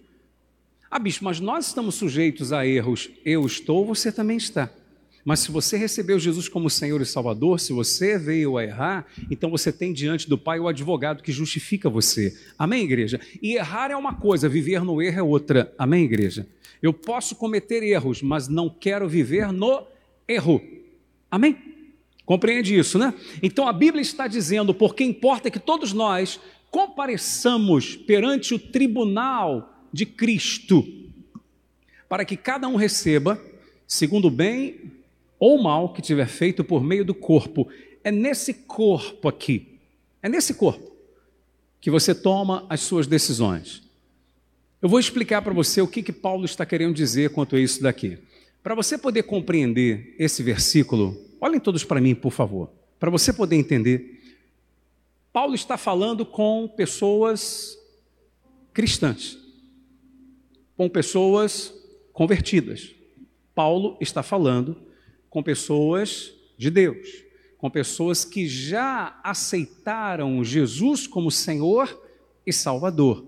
Ah, 0.89 1.01
bicho, 1.01 1.25
mas 1.25 1.41
nós 1.41 1.67
estamos 1.67 1.97
sujeitos 1.97 2.53
a 2.53 2.65
erros. 2.65 3.11
Eu 3.25 3.45
estou, 3.45 3.85
você 3.85 4.13
também 4.13 4.37
está. 4.37 4.71
Mas 5.27 5.41
se 5.41 5.51
você 5.51 5.77
recebeu 5.77 6.21
Jesus 6.21 6.49
como 6.49 6.71
Senhor 6.71 7.01
e 7.01 7.05
Salvador, 7.05 7.59
se 7.59 7.73
você 7.73 8.17
veio 8.17 8.57
a 8.57 8.63
errar, 8.63 9.05
então 9.29 9.51
você 9.51 9.73
tem 9.73 9.93
diante 9.93 10.29
do 10.29 10.39
Pai 10.39 10.61
o 10.61 10.69
advogado 10.69 11.21
que 11.21 11.33
justifica 11.33 11.91
você. 11.91 12.33
Amém, 12.57 12.85
igreja? 12.85 13.21
E 13.43 13.57
errar 13.57 13.91
é 13.91 13.97
uma 13.97 14.15
coisa, 14.15 14.49
viver 14.49 14.85
no 14.85 15.03
erro 15.03 15.19
é 15.19 15.23
outra. 15.25 15.75
Amém, 15.77 16.05
igreja? 16.05 16.47
Eu 16.81 16.93
posso 16.93 17.35
cometer 17.35 17.83
erros, 17.83 18.23
mas 18.23 18.47
não 18.47 18.71
quero 18.71 19.09
viver 19.09 19.51
no 19.53 19.85
erro. 20.29 20.63
Amém? 21.29 21.59
Compreende 22.25 22.79
isso, 22.79 22.97
né? 22.97 23.13
Então 23.43 23.67
a 23.67 23.73
Bíblia 23.73 24.03
está 24.03 24.29
dizendo, 24.29 24.73
porque 24.73 25.03
importa 25.03 25.51
que 25.51 25.59
todos 25.59 25.93
nós 25.93 26.39
compareçamos 26.71 27.97
perante 27.97 28.55
o 28.55 28.61
tribunal 28.61 29.77
de 29.93 30.07
Cristo, 30.07 30.87
para 32.09 32.25
que 32.25 32.37
cada 32.37 32.69
um 32.69 32.77
receba, 32.77 33.43
segundo 33.89 34.29
o 34.29 34.31
bem 34.31 34.95
ou 35.39 35.63
mal 35.63 35.93
que 35.93 36.03
tiver 36.03 36.27
feito 36.27 36.65
por 36.65 36.83
meio 36.83 37.05
do 37.05 37.15
corpo. 37.15 37.69
É 38.03 38.11
nesse 38.11 38.55
corpo 38.55 39.29
aqui, 39.29 39.79
é 40.23 40.29
nesse 40.29 40.55
corpo 40.55 40.97
que 41.81 41.91
você 41.91 42.15
toma 42.15 42.67
as 42.69 42.81
suas 42.81 43.07
decisões. 43.07 43.83
Eu 44.81 44.89
vou 44.89 45.01
explicar 45.01 45.43
para 45.43 45.55
você 45.55 45.81
o 45.81 45.89
que, 45.89 46.03
que 46.03 46.13
Paulo 46.13 46.45
está 46.45 46.67
querendo 46.67 46.95
dizer 46.95 47.31
quanto 47.31 47.57
a 47.57 47.61
isso 47.61 47.83
daqui. 47.83 48.19
Para 48.63 48.75
você 48.75 48.99
poder 48.99 49.23
compreender 49.23 50.15
esse 50.19 50.43
versículo, 50.43 51.17
olhem 51.41 51.61
todos 51.61 51.85
para 51.85 52.01
mim, 52.01 52.15
por 52.15 52.33
favor. 52.33 52.71
Para 52.99 53.11
você 53.11 53.33
poder 53.33 53.57
entender, 53.57 54.21
Paulo 55.33 55.55
está 55.55 55.77
falando 55.77 56.25
com 56.27 56.67
pessoas 56.67 57.79
cristãs, 58.73 59.39
com 60.77 60.89
pessoas 60.89 61.73
convertidas. 62.13 62.95
Paulo 63.55 63.97
está 64.01 64.23
falando 64.23 64.77
com 65.37 65.43
pessoas 65.43 66.33
de 66.57 66.71
Deus, 66.71 67.23
com 67.59 67.69
pessoas 67.69 68.25
que 68.25 68.49
já 68.49 69.21
aceitaram 69.23 70.43
Jesus 70.43 71.07
como 71.07 71.31
Senhor 71.31 71.95
e 72.47 72.51
Salvador. 72.55 73.23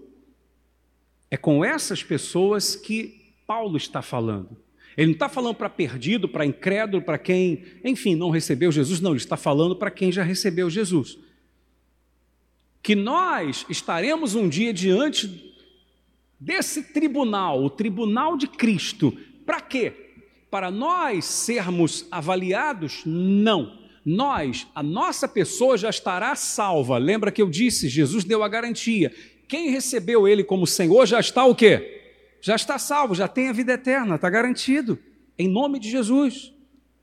É 1.31 1.37
com 1.37 1.63
essas 1.63 2.03
pessoas 2.03 2.75
que 2.75 3.35
Paulo 3.47 3.77
está 3.77 4.01
falando. 4.01 4.57
Ele 4.97 5.09
não 5.09 5.13
está 5.13 5.29
falando 5.29 5.57
para 5.57 5.69
perdido, 5.69 6.27
para 6.27 6.47
incrédulo, 6.47 7.03
para 7.03 7.19
quem, 7.19 7.63
enfim, 7.85 8.15
não 8.15 8.31
recebeu 8.31 8.73
Jesus, 8.73 9.03
não, 9.03 9.11
ele 9.11 9.19
está 9.19 9.37
falando 9.37 9.77
para 9.77 9.91
quem 9.91 10.11
já 10.11 10.23
recebeu 10.23 10.71
Jesus. 10.71 11.19
Que 12.83 12.95
nós 12.95 13.67
estaremos 13.69 14.35
um 14.35 14.49
dia 14.49 14.73
diante 14.73 15.55
desse 16.41 16.85
tribunal, 16.85 17.63
o 17.63 17.69
tribunal 17.69 18.35
de 18.35 18.47
Cristo, 18.47 19.15
para 19.45 19.61
quê? 19.61 20.08
Para 20.51 20.71
nós 20.71 21.25
sermos 21.25 22.07
avaliados? 22.11 23.03
Não. 23.05 23.79
Nós, 24.05 24.67
a 24.75 24.83
nossa 24.83 25.29
pessoa 25.29 25.77
já 25.77 25.91
estará 25.91 26.35
salva. 26.35 26.97
Lembra 26.97 27.31
que 27.31 27.43
eu 27.43 27.51
disse, 27.51 27.89
Jesus 27.89 28.25
deu 28.25 28.43
a 28.43 28.49
garantia. 28.49 29.15
Quem 29.47 29.71
recebeu 29.71 30.27
ele 30.27 30.43
como 30.43 30.67
Senhor 30.67 31.07
já 31.07 31.21
está 31.21 31.45
o 31.45 31.55
quê? 31.55 31.97
Já 32.41 32.57
está 32.57 32.79
salvo, 32.79 33.15
já 33.15 33.29
tem 33.29 33.49
a 33.49 33.53
vida 33.53 33.73
eterna, 33.73 34.15
está 34.15 34.31
garantido. 34.31 34.99
Em 35.39 35.49
nome 35.49 35.79
de 35.79 35.91
Jesus. 35.91 36.53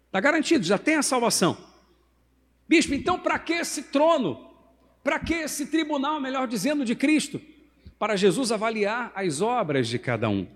Está 0.08 0.20
garantido, 0.20 0.66
já 0.66 0.78
tem 0.78 0.96
a 0.96 1.04
salvação. 1.04 1.58
Bispo, 2.68 2.94
então 2.94 3.20
para 3.20 3.38
que 3.38 3.54
esse 3.54 3.84
trono? 3.84 4.50
Para 5.04 5.20
que 5.20 5.34
esse 5.34 5.68
tribunal, 5.68 6.20
melhor 6.20 6.48
dizendo, 6.48 6.84
de 6.84 6.96
Cristo? 6.96 7.40
Para 8.00 8.16
Jesus 8.16 8.52
avaliar 8.52 9.12
as 9.14 9.42
obras 9.42 9.88
de 9.88 10.00
cada 10.00 10.30
um. 10.30 10.48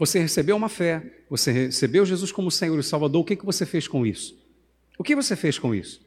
Você 0.00 0.18
recebeu 0.18 0.56
uma 0.56 0.70
fé, 0.70 1.02
você 1.28 1.52
recebeu 1.52 2.06
Jesus 2.06 2.32
como 2.32 2.50
Senhor 2.50 2.78
e 2.78 2.82
Salvador, 2.82 3.20
o 3.20 3.24
que, 3.24 3.36
que 3.36 3.44
você 3.44 3.66
fez 3.66 3.86
com 3.86 4.06
isso? 4.06 4.34
O 4.98 5.04
que 5.04 5.14
você 5.14 5.36
fez 5.36 5.58
com 5.58 5.74
isso? 5.74 6.00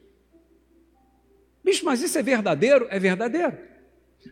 Bicho, 1.64 1.86
mas 1.86 2.02
isso 2.02 2.18
é 2.18 2.24
verdadeiro? 2.24 2.88
É 2.90 2.98
verdadeiro. 2.98 3.56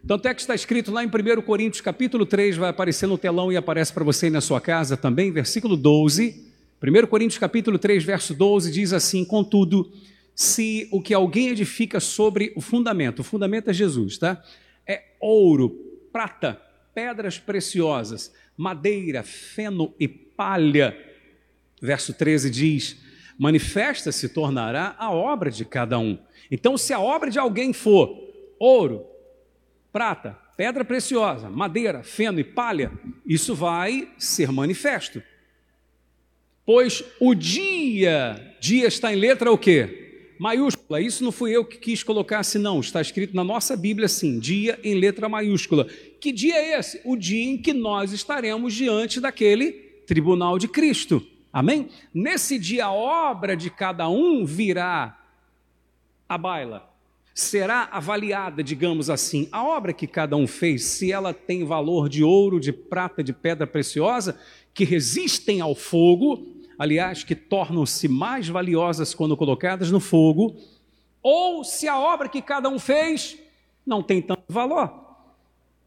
Tanto 0.08 0.28
é 0.28 0.34
que 0.34 0.41
está 0.41 0.56
escrito 0.56 0.91
lá 0.91 1.04
em 1.04 1.08
1 1.08 1.43
Coríntios 1.43 1.80
capítulo 1.80 2.26
3, 2.26 2.58
vai 2.58 2.71
aparecer 2.71 3.06
no 3.06 3.19
telão 3.19 3.52
e 3.52 3.56
aparece 3.56 3.93
para 3.93 4.04
você 4.04 4.26
aí 4.26 4.32
na 4.32 4.41
sua 4.41 4.60
casa 4.60 4.97
também, 4.97 5.32
versículo 5.32 5.78
12. 5.78 6.43
1 6.82 7.06
Coríntios 7.06 7.38
capítulo 7.38 7.78
3, 7.78 8.04
verso 8.04 8.34
12 8.34 8.71
diz 8.71 8.93
assim: 8.93 9.24
Contudo, 9.24 9.91
se 10.34 10.89
o 10.91 11.00
que 11.00 11.13
alguém 11.13 11.50
edifica 11.50 12.00
sobre 12.00 12.52
o 12.56 12.62
fundamento, 12.62 13.19
o 13.19 13.24
fundamento 13.24 13.69
é 13.69 13.74
Jesus, 13.74 14.17
tá? 14.17 14.43
É 14.88 15.04
ouro, 15.19 15.69
prata, 16.12 16.60
pedras 16.95 17.38
preciosas, 17.38 18.34
madeira, 18.58 19.24
feno 19.24 19.94
e 20.00 20.08
palha. 20.08 20.98
Verso 21.82 22.14
13 22.14 22.50
diz: 22.50 22.98
Manifesta 23.38 24.12
se 24.12 24.30
tornará 24.30 24.96
a 24.98 25.12
obra 25.12 25.50
de 25.50 25.66
cada 25.66 25.98
um. 25.98 26.18
Então, 26.50 26.78
se 26.78 26.94
a 26.94 27.00
obra 27.00 27.30
de 27.30 27.40
alguém 27.40 27.74
for 27.74 28.16
ouro, 28.60 29.06
prata, 29.92 30.38
pedra 30.56 30.86
preciosa, 30.86 31.50
madeira, 31.50 32.04
feno 32.04 32.40
e 32.40 32.44
palha, 32.44 32.92
isso 33.26 33.56
vai 33.56 34.10
ser 34.18 34.52
manifesto. 34.52 35.24
Pois 36.66 37.04
o 37.20 37.34
dia, 37.34 38.56
dia 38.60 38.88
está 38.88 39.12
em 39.12 39.16
letra 39.16 39.52
o 39.52 39.58
quê? 39.58 40.01
Maiúscula. 40.42 41.00
Isso 41.00 41.24
não 41.24 41.32
fui 41.32 41.56
eu 41.56 41.64
que 41.64 41.78
quis 41.78 42.02
colocar 42.02 42.40
assim, 42.40 42.58
não. 42.58 42.80
Está 42.80 43.00
escrito 43.00 43.36
na 43.36 43.44
nossa 43.44 43.78
Bíblia 43.78 44.08
assim, 44.08 44.40
dia 44.40 44.80
em 44.84 44.96
letra 44.96 45.30
maiúscula. 45.30 45.86
Que 46.20 46.32
dia 46.32 46.56
é 46.56 46.80
esse? 46.80 47.00
O 47.06 47.16
dia 47.16 47.44
em 47.44 47.60
que 47.60 47.72
nós 47.74 48.12
estaremos 48.12 48.74
diante 48.74 49.20
daquele 49.20 49.72
tribunal 50.08 50.58
de 50.58 50.68
Cristo. 50.68 51.24
Amém? 51.54 51.90
Nesse 52.12 52.58
dia, 52.58 52.86
a 52.86 52.92
obra 52.92 53.56
de 53.56 53.70
cada 53.70 54.10
um 54.10 54.44
virá 54.44 55.16
à 56.28 56.40
baila 56.40 56.90
será 57.34 57.88
avaliada, 57.92 58.62
digamos 58.62 59.10
assim, 59.10 59.48
a 59.54 59.64
obra 59.64 59.94
que 59.94 60.06
cada 60.06 60.36
um 60.36 60.46
fez, 60.46 60.84
se 60.84 61.12
ela 61.12 61.34
tem 61.34 61.64
valor 61.64 62.10
de 62.10 62.24
ouro, 62.24 62.60
de 62.60 62.74
prata, 62.74 63.24
de 63.24 63.32
pedra 63.32 63.66
preciosa, 63.66 64.38
que 64.74 64.84
resistem 64.84 65.62
ao 65.62 65.74
fogo, 65.74 66.46
aliás, 66.82 67.24
que 67.24 67.36
tornam-se 67.36 68.08
mais 68.08 68.48
valiosas 68.48 69.13
quando 69.13 69.38
colocadas 69.38 69.91
no 69.91 70.00
fogo, 70.00 70.56
ou 71.22 71.63
se 71.63 71.88
a 71.88 72.00
obra 72.00 72.28
que 72.28 72.41
cada 72.41 72.67
um 72.70 72.80
fez 72.80 73.38
não 73.86 74.02
tem 74.02 74.20
tanto 74.20 74.41
valor, 74.50 74.91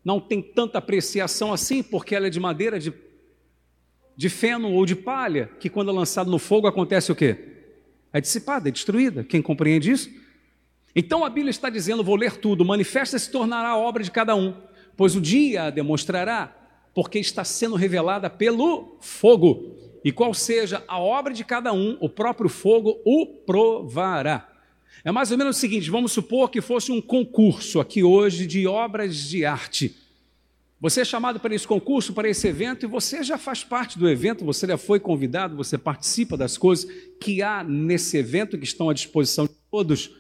não 0.05 0.21
tem 0.21 0.41
tanta 0.41 0.79
apreciação 0.79 1.53
assim, 1.53 1.83
porque 1.83 2.15
ela 2.15 2.29
é 2.29 2.31
de 2.31 2.39
madeira, 2.39 2.79
de, 2.79 2.95
de 4.17 4.29
feno 4.29 4.71
ou 4.71 4.87
de 4.87 4.95
palha, 4.95 5.51
que 5.59 5.69
quando 5.69 5.91
é 5.91 5.93
lançado 5.93 6.31
no 6.31 6.39
fogo 6.39 6.69
acontece 6.69 7.11
o 7.11 7.17
quê? 7.17 7.39
É 8.13 8.21
dissipada, 8.21 8.69
é 8.69 8.73
destruída. 8.73 9.25
Quem 9.25 9.43
compreende 9.43 9.91
isso? 9.91 10.09
Então 10.95 11.25
a 11.25 11.29
Bíblia 11.29 11.51
está 11.51 11.69
dizendo, 11.69 12.05
vou 12.05 12.15
ler 12.15 12.37
tudo, 12.37 12.65
manifesta 12.65 13.19
se 13.19 13.29
tornará 13.33 13.71
a 13.71 13.77
obra 13.77 14.05
de 14.05 14.13
cada 14.13 14.37
um, 14.37 14.55
pois 14.97 15.17
o 15.17 15.21
dia 15.21 15.65
a 15.65 15.71
demonstrará, 15.71 16.57
porque 16.95 17.19
está 17.19 17.43
sendo 17.43 17.75
revelada 17.75 18.31
pelo 18.31 18.97
fogo. 19.01 19.83
E 20.05 20.13
qual 20.13 20.35
seja 20.35 20.85
a 20.87 20.99
obra 21.01 21.33
de 21.33 21.43
cada 21.43 21.73
um, 21.73 21.97
o 22.01 22.09
próprio 22.09 22.51
fogo 22.51 23.01
o 23.05 23.27
provará. 23.47 24.49
É 25.03 25.11
mais 25.11 25.31
ou 25.31 25.39
menos 25.39 25.57
o 25.57 25.61
seguinte: 25.61 25.91
vamos 25.91 26.13
supor 26.13 26.51
que 26.51 26.61
fosse 26.61 26.93
um 26.93 27.01
concurso 27.01 27.81
aqui 27.81 28.05
hoje 28.05 28.47
de 28.47 28.67
obras 28.67 29.17
de 29.17 29.45
arte. 29.47 29.97
Você 30.81 31.01
é 31.01 31.05
chamado 31.05 31.41
para 31.41 31.55
esse 31.55 31.67
concurso, 31.67 32.13
para 32.13 32.29
esse 32.29 32.47
evento, 32.47 32.85
e 32.85 32.89
você 32.89 33.23
já 33.23 33.39
faz 33.39 33.65
parte 33.65 33.99
do 33.99 34.07
evento, 34.07 34.45
você 34.45 34.67
já 34.67 34.77
foi 34.77 35.01
convidado, 35.01 35.57
você 35.57 35.79
participa 35.79 36.37
das 36.37 36.59
coisas 36.59 36.87
que 37.19 37.41
há 37.41 37.65
nesse 37.65 38.19
evento, 38.19 38.59
que 38.59 38.65
estão 38.65 38.91
à 38.91 38.93
disposição 38.93 39.47
de 39.47 39.55
todos 39.71 40.11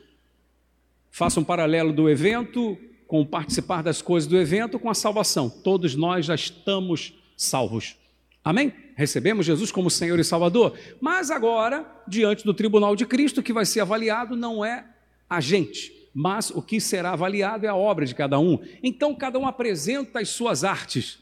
Faça 1.14 1.38
um 1.38 1.44
paralelo 1.44 1.92
do 1.92 2.10
evento 2.10 2.76
com 3.06 3.24
participar 3.24 3.84
das 3.84 4.02
coisas 4.02 4.28
do 4.28 4.36
evento 4.36 4.80
com 4.80 4.90
a 4.90 4.94
salvação. 4.94 5.48
Todos 5.48 5.94
nós 5.94 6.26
já 6.26 6.34
estamos 6.34 7.14
salvos. 7.36 7.96
Amém? 8.44 8.74
Recebemos 8.94 9.46
Jesus 9.46 9.72
como 9.72 9.90
Senhor 9.90 10.20
e 10.20 10.24
Salvador. 10.24 10.78
Mas 11.00 11.30
agora, 11.30 11.90
diante 12.06 12.44
do 12.44 12.52
tribunal 12.52 12.94
de 12.94 13.06
Cristo, 13.06 13.42
que 13.42 13.54
vai 13.54 13.64
ser 13.64 13.80
avaliado 13.80 14.36
não 14.36 14.62
é 14.62 14.84
a 15.28 15.40
gente, 15.40 16.10
mas 16.12 16.50
o 16.50 16.60
que 16.60 16.78
será 16.78 17.12
avaliado 17.12 17.64
é 17.64 17.68
a 17.70 17.74
obra 17.74 18.04
de 18.04 18.14
cada 18.14 18.38
um. 18.38 18.58
Então, 18.82 19.14
cada 19.14 19.38
um 19.38 19.46
apresenta 19.46 20.20
as 20.20 20.28
suas 20.28 20.62
artes 20.62 21.18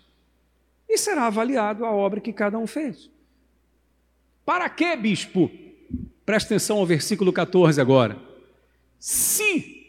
e 0.88 0.98
será 0.98 1.28
avaliado 1.28 1.86
a 1.86 1.92
obra 1.92 2.20
que 2.20 2.32
cada 2.32 2.58
um 2.58 2.66
fez. 2.66 3.08
Para 4.44 4.68
que, 4.68 4.96
bispo? 4.96 5.48
Presta 6.26 6.54
atenção 6.54 6.78
ao 6.78 6.86
versículo 6.86 7.32
14 7.32 7.80
agora. 7.80 8.18
Se 8.98 9.86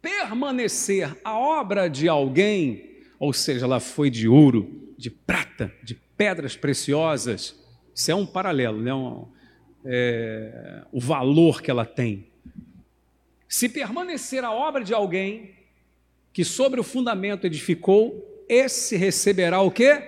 permanecer 0.00 1.16
a 1.22 1.38
obra 1.38 1.88
de 1.88 2.08
alguém, 2.08 3.02
ou 3.18 3.32
seja, 3.32 3.66
ela 3.66 3.80
foi 3.80 4.08
de 4.10 4.26
ouro, 4.26 4.94
de 4.96 5.10
prata, 5.10 5.72
de 5.82 5.94
pedras 6.18 6.56
preciosas, 6.56 7.54
isso 7.94 8.10
é 8.10 8.14
um 8.14 8.26
paralelo, 8.26 8.82
né? 8.82 8.92
Um, 8.92 9.26
é, 9.84 10.82
o 10.92 11.00
valor 11.00 11.62
que 11.62 11.70
ela 11.70 11.86
tem. 11.86 12.26
Se 13.48 13.68
permanecer 13.68 14.44
a 14.44 14.52
obra 14.52 14.84
de 14.84 14.92
alguém 14.92 15.54
que 16.32 16.44
sobre 16.44 16.78
o 16.80 16.84
fundamento 16.84 17.46
edificou, 17.46 18.44
esse 18.48 18.96
receberá 18.96 19.60
o 19.60 19.70
quê? 19.70 20.02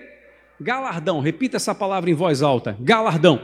Galardão. 0.60 1.20
Repita 1.20 1.56
essa 1.56 1.74
palavra 1.74 2.10
em 2.10 2.14
voz 2.14 2.42
alta: 2.42 2.76
galardão. 2.80 3.40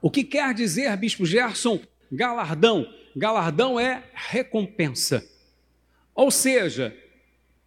O 0.00 0.10
que 0.10 0.24
quer 0.24 0.52
dizer, 0.54 0.96
Bispo 0.96 1.24
Gerson? 1.24 1.80
Galardão. 2.10 2.88
Galardão 3.14 3.78
é 3.78 4.02
recompensa. 4.14 5.24
Ou 6.14 6.30
seja, 6.30 6.96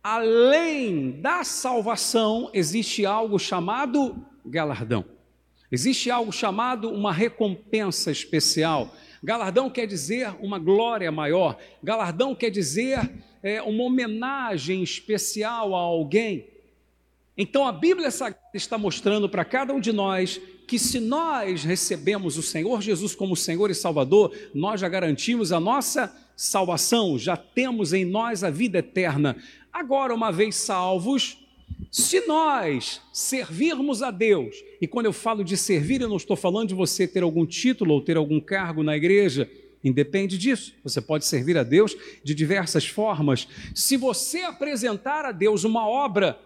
além 0.03 1.21
da 1.21 1.43
salvação, 1.43 2.49
existe 2.53 3.05
algo 3.05 3.37
chamado 3.37 4.25
galardão. 4.45 5.05
Existe 5.71 6.11
algo 6.11 6.31
chamado 6.31 6.89
uma 6.89 7.13
recompensa 7.13 8.11
especial. 8.11 8.93
Galardão 9.23 9.69
quer 9.69 9.87
dizer 9.87 10.35
uma 10.41 10.59
glória 10.59 11.11
maior. 11.11 11.57
Galardão 11.81 12.35
quer 12.35 12.49
dizer 12.49 13.09
é, 13.41 13.61
uma 13.61 13.83
homenagem 13.83 14.83
especial 14.83 15.73
a 15.75 15.79
alguém. 15.79 16.47
Então 17.37 17.65
a 17.65 17.71
Bíblia 17.71 18.09
está 18.53 18.77
mostrando 18.77 19.29
para 19.29 19.45
cada 19.45 19.73
um 19.73 19.79
de 19.79 19.93
nós 19.93 20.41
que 20.67 20.77
se 20.77 20.99
nós 20.99 21.63
recebemos 21.63 22.37
o 22.37 22.41
Senhor 22.43 22.81
Jesus 22.81 23.15
como 23.15 23.35
Senhor 23.35 23.69
e 23.69 23.75
Salvador, 23.75 24.33
nós 24.53 24.79
já 24.79 24.89
garantimos 24.89 25.51
a 25.51 25.59
nossa 25.59 26.13
salvação, 26.35 27.19
já 27.19 27.35
temos 27.37 27.93
em 27.93 28.05
nós 28.05 28.43
a 28.43 28.49
vida 28.49 28.79
eterna. 28.79 29.35
Agora, 29.71 30.13
uma 30.13 30.31
vez 30.31 30.55
salvos, 30.55 31.37
se 31.89 32.25
nós 32.27 33.01
servirmos 33.11 34.01
a 34.01 34.11
Deus, 34.11 34.55
e 34.79 34.87
quando 34.87 35.05
eu 35.05 35.13
falo 35.13 35.43
de 35.43 35.57
servir, 35.57 36.01
eu 36.01 36.09
não 36.09 36.17
estou 36.17 36.35
falando 36.35 36.69
de 36.69 36.75
você 36.75 37.07
ter 37.07 37.23
algum 37.23 37.45
título 37.45 37.93
ou 37.93 38.01
ter 38.01 38.17
algum 38.17 38.39
cargo 38.39 38.83
na 38.83 38.95
igreja, 38.95 39.49
independe 39.83 40.37
disso. 40.37 40.73
Você 40.83 41.01
pode 41.01 41.25
servir 41.25 41.57
a 41.57 41.63
Deus 41.63 41.95
de 42.23 42.33
diversas 42.33 42.85
formas. 42.85 43.47
Se 43.73 43.97
você 43.97 44.41
apresentar 44.41 45.25
a 45.25 45.31
Deus 45.31 45.63
uma 45.63 45.87
obra 45.87 46.39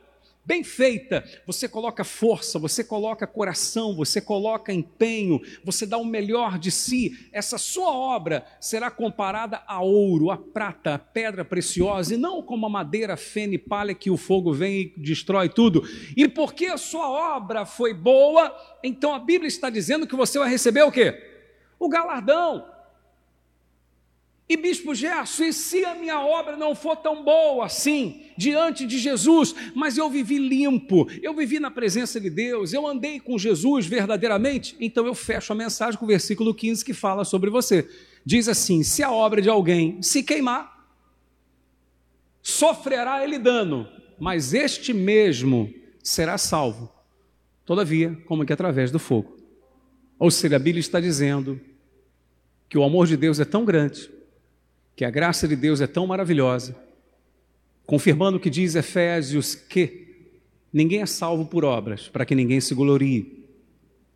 bem 0.45 0.63
feita, 0.63 1.23
você 1.45 1.67
coloca 1.67 2.03
força, 2.03 2.59
você 2.59 2.83
coloca 2.83 3.25
coração, 3.25 3.95
você 3.95 4.21
coloca 4.21 4.71
empenho, 4.71 5.41
você 5.63 5.85
dá 5.85 5.97
o 5.97 6.05
melhor 6.05 6.59
de 6.59 6.69
si, 6.69 7.29
essa 7.31 7.57
sua 7.57 7.91
obra 7.91 8.45
será 8.59 8.91
comparada 8.91 9.63
a 9.65 9.81
ouro, 9.81 10.29
a 10.29 10.37
prata, 10.37 10.93
a 10.93 10.99
pedra 10.99 11.43
preciosa, 11.43 12.13
e 12.13 12.17
não 12.17 12.43
como 12.43 12.65
a 12.67 12.69
madeira, 12.69 13.17
fene 13.17 13.55
e 13.55 13.59
palha 13.59 13.95
que 13.95 14.11
o 14.11 14.17
fogo 14.17 14.53
vem 14.53 14.81
e 14.81 14.93
destrói 14.97 15.49
tudo. 15.49 15.83
E 16.15 16.27
porque 16.27 16.67
a 16.67 16.77
sua 16.77 17.09
obra 17.35 17.65
foi 17.65 17.93
boa, 17.93 18.55
então 18.83 19.13
a 19.13 19.19
Bíblia 19.19 19.47
está 19.47 19.69
dizendo 19.69 20.05
que 20.05 20.15
você 20.15 20.37
vai 20.37 20.49
receber 20.49 20.83
o 20.83 20.91
quê? 20.91 21.17
O 21.79 21.89
galardão. 21.89 22.74
E 24.47 24.55
bispo 24.55 24.93
Gerson, 24.93 25.45
e 25.45 25.53
se 25.53 25.83
a 25.83 25.95
minha 25.95 26.21
obra 26.21 26.55
não 26.55 26.75
for 26.75 26.95
tão 26.95 27.23
boa 27.23 27.65
assim, 27.65 28.27
diante 28.37 28.85
de 28.85 28.99
Jesus, 28.99 29.55
mas 29.73 29.97
eu 29.97 30.07
vivi 30.07 30.37
limpo, 30.37 31.07
eu 31.23 31.33
vivi 31.33 31.59
na 31.59 31.71
presença 31.71 32.21
de 32.21 32.29
Deus, 32.29 32.71
eu 32.71 32.85
andei 32.85 33.19
com 33.19 33.39
Jesus 33.39 33.87
verdadeiramente, 33.87 34.75
então 34.79 35.07
eu 35.07 35.15
fecho 35.15 35.51
a 35.51 35.55
mensagem 35.55 35.97
com 35.97 36.05
o 36.05 36.07
versículo 36.07 36.53
15 36.53 36.85
que 36.85 36.93
fala 36.93 37.25
sobre 37.25 37.49
você. 37.49 37.89
Diz 38.23 38.47
assim: 38.47 38.83
se 38.83 39.01
a 39.01 39.11
obra 39.11 39.41
de 39.41 39.49
alguém 39.49 39.99
se 40.03 40.21
queimar, 40.21 40.87
sofrerá 42.39 43.23
ele 43.23 43.39
dano, 43.39 43.87
mas 44.19 44.53
este 44.53 44.93
mesmo 44.93 45.73
será 46.03 46.37
salvo, 46.37 46.93
todavia, 47.65 48.15
como 48.27 48.45
que 48.45 48.53
através 48.53 48.91
do 48.91 48.99
fogo. 48.99 49.35
Ou 50.19 50.29
seja, 50.29 50.55
a 50.55 50.59
Bíblia 50.59 50.81
está 50.81 50.99
dizendo 50.99 51.59
que 52.69 52.77
o 52.77 52.83
amor 52.83 53.07
de 53.07 53.17
Deus 53.17 53.39
é 53.39 53.45
tão 53.45 53.65
grande 53.65 54.13
que 54.95 55.03
a 55.03 55.09
graça 55.09 55.47
de 55.47 55.55
Deus 55.55 55.81
é 55.81 55.87
tão 55.87 56.07
maravilhosa, 56.07 56.75
confirmando 57.85 58.37
o 58.37 58.39
que 58.39 58.49
diz 58.49 58.75
Efésios 58.75 59.53
que 59.53 60.07
ninguém 60.71 61.01
é 61.01 61.05
salvo 61.05 61.45
por 61.45 61.65
obras, 61.65 62.07
para 62.07 62.25
que 62.25 62.33
ninguém 62.33 62.61
se 62.61 62.73
glorie. 62.73 63.43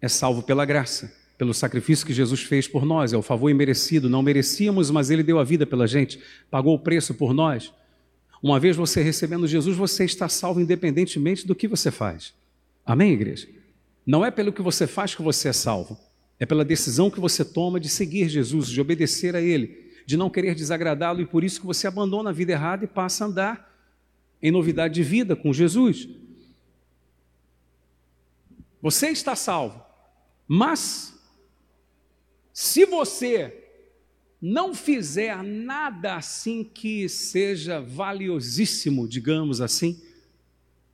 É 0.01 0.07
salvo 0.07 0.41
pela 0.41 0.63
graça, 0.63 1.13
pelo 1.37 1.53
sacrifício 1.53 2.05
que 2.05 2.13
Jesus 2.13 2.41
fez 2.41 2.67
por 2.67 2.85
nós, 2.85 3.11
é 3.11 3.17
o 3.17 3.21
favor 3.21 3.49
imerecido, 3.49 4.09
não 4.09 4.23
merecíamos, 4.23 4.89
mas 4.89 5.09
ele 5.09 5.21
deu 5.23 5.37
a 5.37 5.43
vida 5.43 5.65
pela 5.65 5.85
gente, 5.85 6.19
pagou 6.49 6.73
o 6.75 6.79
preço 6.79 7.13
por 7.13 7.33
nós. 7.33 7.73
Uma 8.41 8.57
vez 8.57 8.77
você 8.77 9.01
recebendo 9.01 9.45
Jesus, 9.47 9.75
você 9.75 10.05
está 10.05 10.29
salvo 10.29 10.61
independentemente 10.61 11.45
do 11.45 11.53
que 11.53 11.67
você 11.67 11.91
faz. 11.91 12.33
Amém, 12.85 13.11
igreja? 13.11 13.47
Não 14.05 14.25
é 14.25 14.31
pelo 14.31 14.53
que 14.53 14.61
você 14.61 14.87
faz 14.87 15.13
que 15.13 15.21
você 15.21 15.49
é 15.49 15.53
salvo, 15.53 15.99
é 16.39 16.45
pela 16.45 16.63
decisão 16.63 17.11
que 17.11 17.19
você 17.19 17.43
toma 17.43 17.81
de 17.81 17.89
seguir 17.89 18.29
Jesus, 18.29 18.69
de 18.69 18.79
obedecer 18.79 19.35
a 19.35 19.41
Ele 19.41 19.88
de 20.10 20.17
não 20.17 20.28
querer 20.28 20.56
desagradá-lo 20.56 21.22
e 21.22 21.26
por 21.28 21.43
isso 21.43 21.62
que 21.62 21.67
você 21.67 21.86
abandona 21.86 22.32
a 22.32 22.34
vida 22.34 22.52
errada 22.52 22.84
e 22.84 22.88
passa 22.88 23.24
a 23.24 23.28
andar 23.28 23.80
em 24.41 24.50
novidade 24.50 24.95
de 24.95 25.04
vida 25.04 25.36
com 25.36 25.54
Jesus. 25.54 26.10
Você 28.82 29.10
está 29.10 29.36
salvo, 29.36 29.86
mas 30.48 31.13
se 32.52 32.88
você 32.88 33.69
não 34.41 34.74
fizer 34.74 35.43
nada 35.43 36.15
assim 36.15 36.63
que 36.63 37.08
seja 37.08 37.80
valiosíssimo, 37.80 39.08
digamos 39.08 39.62
assim, 39.62 40.02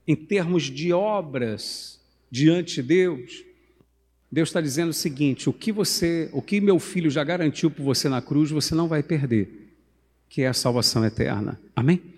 em 0.06 0.14
termos 0.18 0.64
de 0.64 0.92
obras 0.92 2.02
diante 2.30 2.82
de 2.82 2.84
Deus, 2.84 3.45
Deus 4.32 4.50
está 4.50 4.62
dizendo 4.62 4.90
o 4.90 4.94
seguinte: 4.94 5.50
o 5.50 5.54
que 5.54 5.72
você, 5.72 6.30
o 6.32 6.42
que 6.42 6.60
meu 6.60 6.80
filho 6.80 7.10
já 7.10 7.24
garantiu 7.24 7.70
por 7.70 7.84
você 7.84 8.10
na 8.10 8.22
cruz, 8.22 8.52
você 8.52 8.74
não 8.74 8.88
vai 8.88 9.04
perder, 9.04 9.76
que 10.30 10.42
é 10.42 10.48
a 10.48 10.54
salvação 10.54 11.06
eterna. 11.06 11.60
Amém? 11.76 12.15